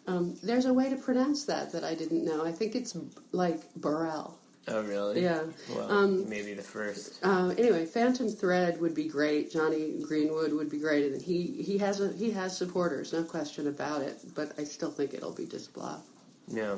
Um, 0.06 0.36
there's 0.42 0.66
a 0.66 0.72
way 0.74 0.90
to 0.90 0.96
pronounce 0.96 1.44
that 1.46 1.72
that 1.72 1.82
I 1.84 1.94
didn't 1.94 2.24
know. 2.24 2.44
I 2.44 2.52
think 2.52 2.74
it's 2.74 2.96
like 3.32 3.72
Burrell. 3.74 4.38
Oh, 4.68 4.82
really? 4.84 5.22
Yeah. 5.22 5.42
Well, 5.74 5.90
Um, 5.90 6.28
maybe 6.28 6.54
the 6.54 6.62
first. 6.62 7.18
Uh, 7.24 7.52
anyway, 7.58 7.84
Phantom 7.84 8.28
Thread 8.28 8.80
would 8.80 8.94
be 8.94 9.08
great. 9.08 9.50
Jonny 9.50 10.00
Greenwood 10.02 10.52
would 10.52 10.70
be 10.70 10.78
great, 10.78 11.12
and 11.12 11.20
he 11.20 11.62
he 11.62 11.78
has 11.78 12.00
a 12.00 12.12
he 12.12 12.30
has 12.30 12.56
supporters, 12.56 13.12
no 13.12 13.24
question 13.24 13.66
about 13.66 14.02
it. 14.02 14.18
But 14.34 14.52
I 14.58 14.64
still 14.64 14.90
think 14.92 15.14
it'll 15.14 15.34
be 15.34 15.46
Desplat. 15.46 16.00
Yeah. 16.46 16.76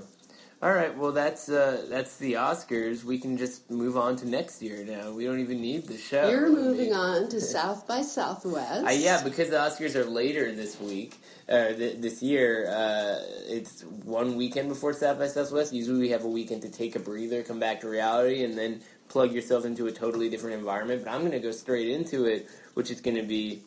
All 0.64 0.72
right. 0.72 0.96
Well, 0.96 1.12
that's 1.12 1.50
uh, 1.50 1.84
that's 1.90 2.16
the 2.16 2.32
Oscars. 2.34 3.04
We 3.04 3.18
can 3.18 3.36
just 3.36 3.70
move 3.70 3.98
on 3.98 4.16
to 4.16 4.26
next 4.26 4.62
year 4.62 4.82
now. 4.82 5.10
We 5.10 5.26
don't 5.26 5.40
even 5.40 5.60
need 5.60 5.86
the 5.86 5.98
show. 5.98 6.30
You're 6.30 6.50
moving 6.50 6.94
on 6.94 7.28
to 7.28 7.40
South 7.42 7.86
by 7.86 8.00
Southwest. 8.00 8.86
Uh, 8.86 8.88
yeah, 8.92 9.22
because 9.22 9.50
the 9.50 9.56
Oscars 9.56 9.94
are 9.94 10.06
later 10.06 10.50
this 10.52 10.80
week, 10.80 11.18
uh, 11.50 11.74
th- 11.74 12.00
this 12.00 12.22
year. 12.22 12.66
Uh, 12.66 13.20
it's 13.46 13.82
one 13.82 14.36
weekend 14.36 14.70
before 14.70 14.94
South 14.94 15.18
by 15.18 15.26
Southwest. 15.26 15.74
Usually, 15.74 16.00
we 16.00 16.08
have 16.08 16.24
a 16.24 16.30
weekend 16.30 16.62
to 16.62 16.70
take 16.70 16.96
a 16.96 16.98
breather, 16.98 17.42
come 17.42 17.60
back 17.60 17.82
to 17.82 17.88
reality, 17.90 18.42
and 18.42 18.56
then 18.56 18.80
plug 19.10 19.32
yourself 19.32 19.66
into 19.66 19.86
a 19.86 19.92
totally 19.92 20.30
different 20.30 20.56
environment. 20.56 21.04
But 21.04 21.12
I'm 21.12 21.20
going 21.20 21.32
to 21.32 21.40
go 21.40 21.50
straight 21.50 21.88
into 21.88 22.24
it, 22.24 22.48
which 22.72 22.90
is 22.90 23.02
going 23.02 23.18
to 23.18 23.22
be 23.22 23.60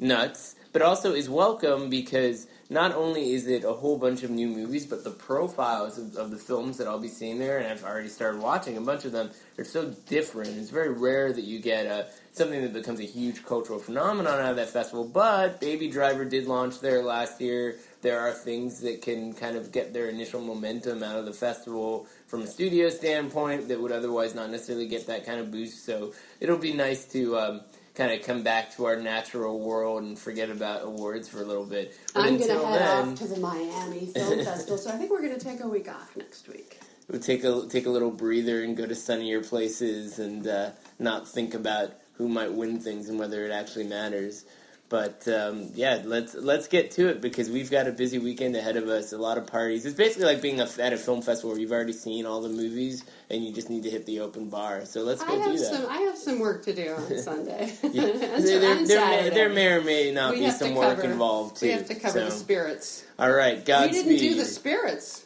nuts, 0.00 0.56
but 0.72 0.82
also 0.82 1.14
is 1.14 1.30
welcome 1.30 1.88
because 1.88 2.48
not 2.72 2.94
only 2.94 3.32
is 3.32 3.46
it 3.46 3.64
a 3.64 3.72
whole 3.72 3.98
bunch 3.98 4.22
of 4.22 4.30
new 4.30 4.48
movies, 4.48 4.86
but 4.86 5.04
the 5.04 5.10
profiles 5.10 5.98
of, 5.98 6.16
of 6.16 6.30
the 6.30 6.38
films 6.38 6.78
that 6.78 6.88
I'll 6.88 6.98
be 6.98 7.08
seeing 7.08 7.38
there, 7.38 7.58
and 7.58 7.66
I've 7.68 7.84
already 7.84 8.08
started 8.08 8.40
watching 8.40 8.76
a 8.76 8.80
bunch 8.80 9.04
of 9.04 9.12
them, 9.12 9.30
are 9.58 9.64
so 9.64 9.90
different. 10.08 10.56
It's 10.56 10.70
very 10.70 10.92
rare 10.92 11.32
that 11.32 11.44
you 11.44 11.60
get 11.60 11.86
a, 11.86 12.06
something 12.32 12.62
that 12.62 12.72
becomes 12.72 13.00
a 13.00 13.04
huge 13.04 13.44
cultural 13.44 13.78
phenomenon 13.78 14.40
out 14.40 14.50
of 14.50 14.56
that 14.56 14.70
festival, 14.70 15.04
but 15.04 15.60
Baby 15.60 15.88
Driver 15.88 16.24
did 16.24 16.46
launch 16.46 16.80
there 16.80 17.02
last 17.02 17.40
year. 17.40 17.76
There 18.00 18.18
are 18.18 18.32
things 18.32 18.80
that 18.80 19.02
can 19.02 19.32
kind 19.34 19.56
of 19.56 19.70
get 19.70 19.92
their 19.92 20.08
initial 20.08 20.40
momentum 20.40 21.02
out 21.02 21.16
of 21.16 21.26
the 21.26 21.32
festival 21.32 22.06
from 22.26 22.42
a 22.42 22.46
studio 22.46 22.90
standpoint 22.90 23.68
that 23.68 23.80
would 23.80 23.92
otherwise 23.92 24.34
not 24.34 24.50
necessarily 24.50 24.88
get 24.88 25.06
that 25.06 25.24
kind 25.24 25.38
of 25.38 25.50
boost. 25.50 25.84
So 25.84 26.12
it'll 26.40 26.58
be 26.58 26.72
nice 26.72 27.04
to 27.12 27.38
um, 27.38 27.60
kind 27.94 28.12
of 28.12 28.22
come 28.26 28.42
back 28.42 28.74
to 28.76 28.86
our 28.86 28.96
natural 28.96 29.60
world 29.60 30.02
and 30.02 30.18
forget 30.18 30.50
about 30.50 30.82
awards 30.82 31.28
for 31.28 31.42
a 31.42 31.44
little 31.44 31.66
bit. 31.66 31.94
But 32.14 32.24
I'm 32.24 32.38
going 32.38 32.48
to 32.48 32.66
head 32.66 32.80
then, 32.80 33.08
off 33.08 33.14
to 33.16 33.28
the 33.28 33.40
Miami 33.40 34.06
Film 34.14 34.44
Festival, 34.44 34.78
so 34.78 34.90
I 34.90 34.96
think 34.96 35.10
we're 35.10 35.22
going 35.22 35.38
to 35.38 35.44
take 35.44 35.60
a 35.60 35.68
week 35.68 35.88
off 35.88 36.16
next 36.16 36.48
week. 36.48 36.78
we'll 37.08 37.20
take 37.20 37.44
a 37.44 37.66
take 37.68 37.86
a 37.86 37.90
little 37.90 38.10
breather 38.10 38.62
and 38.62 38.76
go 38.76 38.86
to 38.86 38.94
sunnier 38.94 39.42
places 39.42 40.18
and 40.18 40.46
uh, 40.46 40.70
not 40.98 41.28
think 41.28 41.54
about 41.54 41.92
who 42.14 42.28
might 42.28 42.52
win 42.52 42.78
things 42.80 43.08
and 43.08 43.18
whether 43.18 43.44
it 43.44 43.52
actually 43.52 43.84
matters. 43.84 44.44
But 44.92 45.26
um, 45.26 45.70
yeah, 45.74 46.02
let's 46.04 46.34
let's 46.34 46.68
get 46.68 46.90
to 46.92 47.08
it 47.08 47.22
because 47.22 47.48
we've 47.48 47.70
got 47.70 47.88
a 47.88 47.92
busy 47.92 48.18
weekend 48.18 48.54
ahead 48.56 48.76
of 48.76 48.88
us. 48.88 49.14
A 49.14 49.16
lot 49.16 49.38
of 49.38 49.46
parties. 49.46 49.86
It's 49.86 49.96
basically 49.96 50.26
like 50.26 50.42
being 50.42 50.60
a, 50.60 50.68
at 50.78 50.92
a 50.92 50.98
film 50.98 51.22
festival 51.22 51.52
where 51.52 51.58
you've 51.58 51.72
already 51.72 51.94
seen 51.94 52.26
all 52.26 52.42
the 52.42 52.50
movies 52.50 53.02
and 53.30 53.42
you 53.42 53.54
just 53.54 53.70
need 53.70 53.84
to 53.84 53.90
hit 53.90 54.04
the 54.04 54.20
open 54.20 54.50
bar. 54.50 54.84
So 54.84 55.00
let's 55.02 55.22
I 55.22 55.28
go 55.28 55.32
do 55.36 55.40
have 55.40 55.58
that. 55.58 55.64
some. 55.64 55.86
I 55.88 55.96
have 55.96 56.18
some 56.18 56.40
work 56.40 56.62
to 56.66 56.74
do 56.74 56.92
on 56.92 57.18
Sunday. 57.22 57.72
Yeah. 57.84 58.02
There, 58.42 58.58
there, 58.58 58.86
there, 58.86 59.06
may, 59.08 59.30
there 59.30 59.48
may 59.48 59.66
or 59.68 59.80
may 59.80 60.12
not 60.12 60.34
We 60.34 60.40
be 60.40 60.50
some 60.50 60.74
work 60.74 60.96
cover- 60.96 61.10
involved 61.10 61.56
too. 61.56 61.66
We 61.66 61.72
have 61.72 61.86
to 61.88 61.94
cover 61.94 62.18
so. 62.18 62.24
the 62.26 62.30
spirits. 62.30 63.02
All 63.18 63.32
right, 63.32 63.56
we 63.56 63.64
didn't 63.64 64.18
do 64.18 64.34
the 64.34 64.44
spirits. 64.44 65.24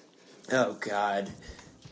Oh 0.52 0.74
God, 0.78 1.28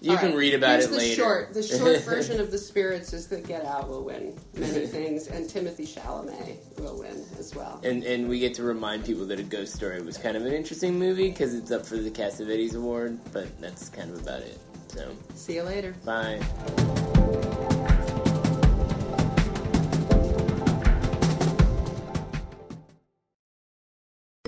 you 0.04 0.10
All 0.12 0.18
can 0.18 0.28
right, 0.28 0.36
read 0.36 0.54
about 0.54 0.72
here's 0.80 0.84
it 0.84 0.90
the 0.90 0.96
later. 0.98 1.14
Short, 1.14 1.54
the 1.54 1.62
short 1.62 2.00
version 2.02 2.38
of 2.38 2.50
the 2.50 2.58
spirits 2.58 3.14
is 3.14 3.26
that 3.28 3.46
Get 3.46 3.64
Out 3.64 3.88
will 3.88 4.04
win 4.04 4.38
many 4.54 4.86
things, 4.96 5.28
and 5.28 5.48
Timothée 5.48 5.88
Chalamet 5.88 6.58
will 6.78 6.98
win 6.98 7.24
as 7.38 7.54
well. 7.54 7.80
And 7.82 8.04
and 8.04 8.28
we 8.28 8.38
get 8.38 8.52
to 8.54 8.62
remind 8.64 9.06
people 9.06 9.24
that 9.26 9.40
A 9.40 9.42
Ghost 9.42 9.72
Story 9.72 10.02
was 10.02 10.18
kind 10.18 10.36
of 10.36 10.44
an 10.44 10.52
interesting 10.52 10.98
movie 10.98 11.30
because 11.30 11.54
it's 11.54 11.70
up 11.70 11.86
for 11.86 11.96
the 11.96 12.10
Cassavetes 12.10 12.74
Award, 12.76 13.18
but 13.32 13.58
that's 13.60 13.88
kind 13.88 14.10
of 14.10 14.20
about 14.22 14.42
it. 14.42 14.58
So 14.88 15.10
See 15.34 15.54
you 15.54 15.62
later. 15.62 15.94
bye. 16.04 16.40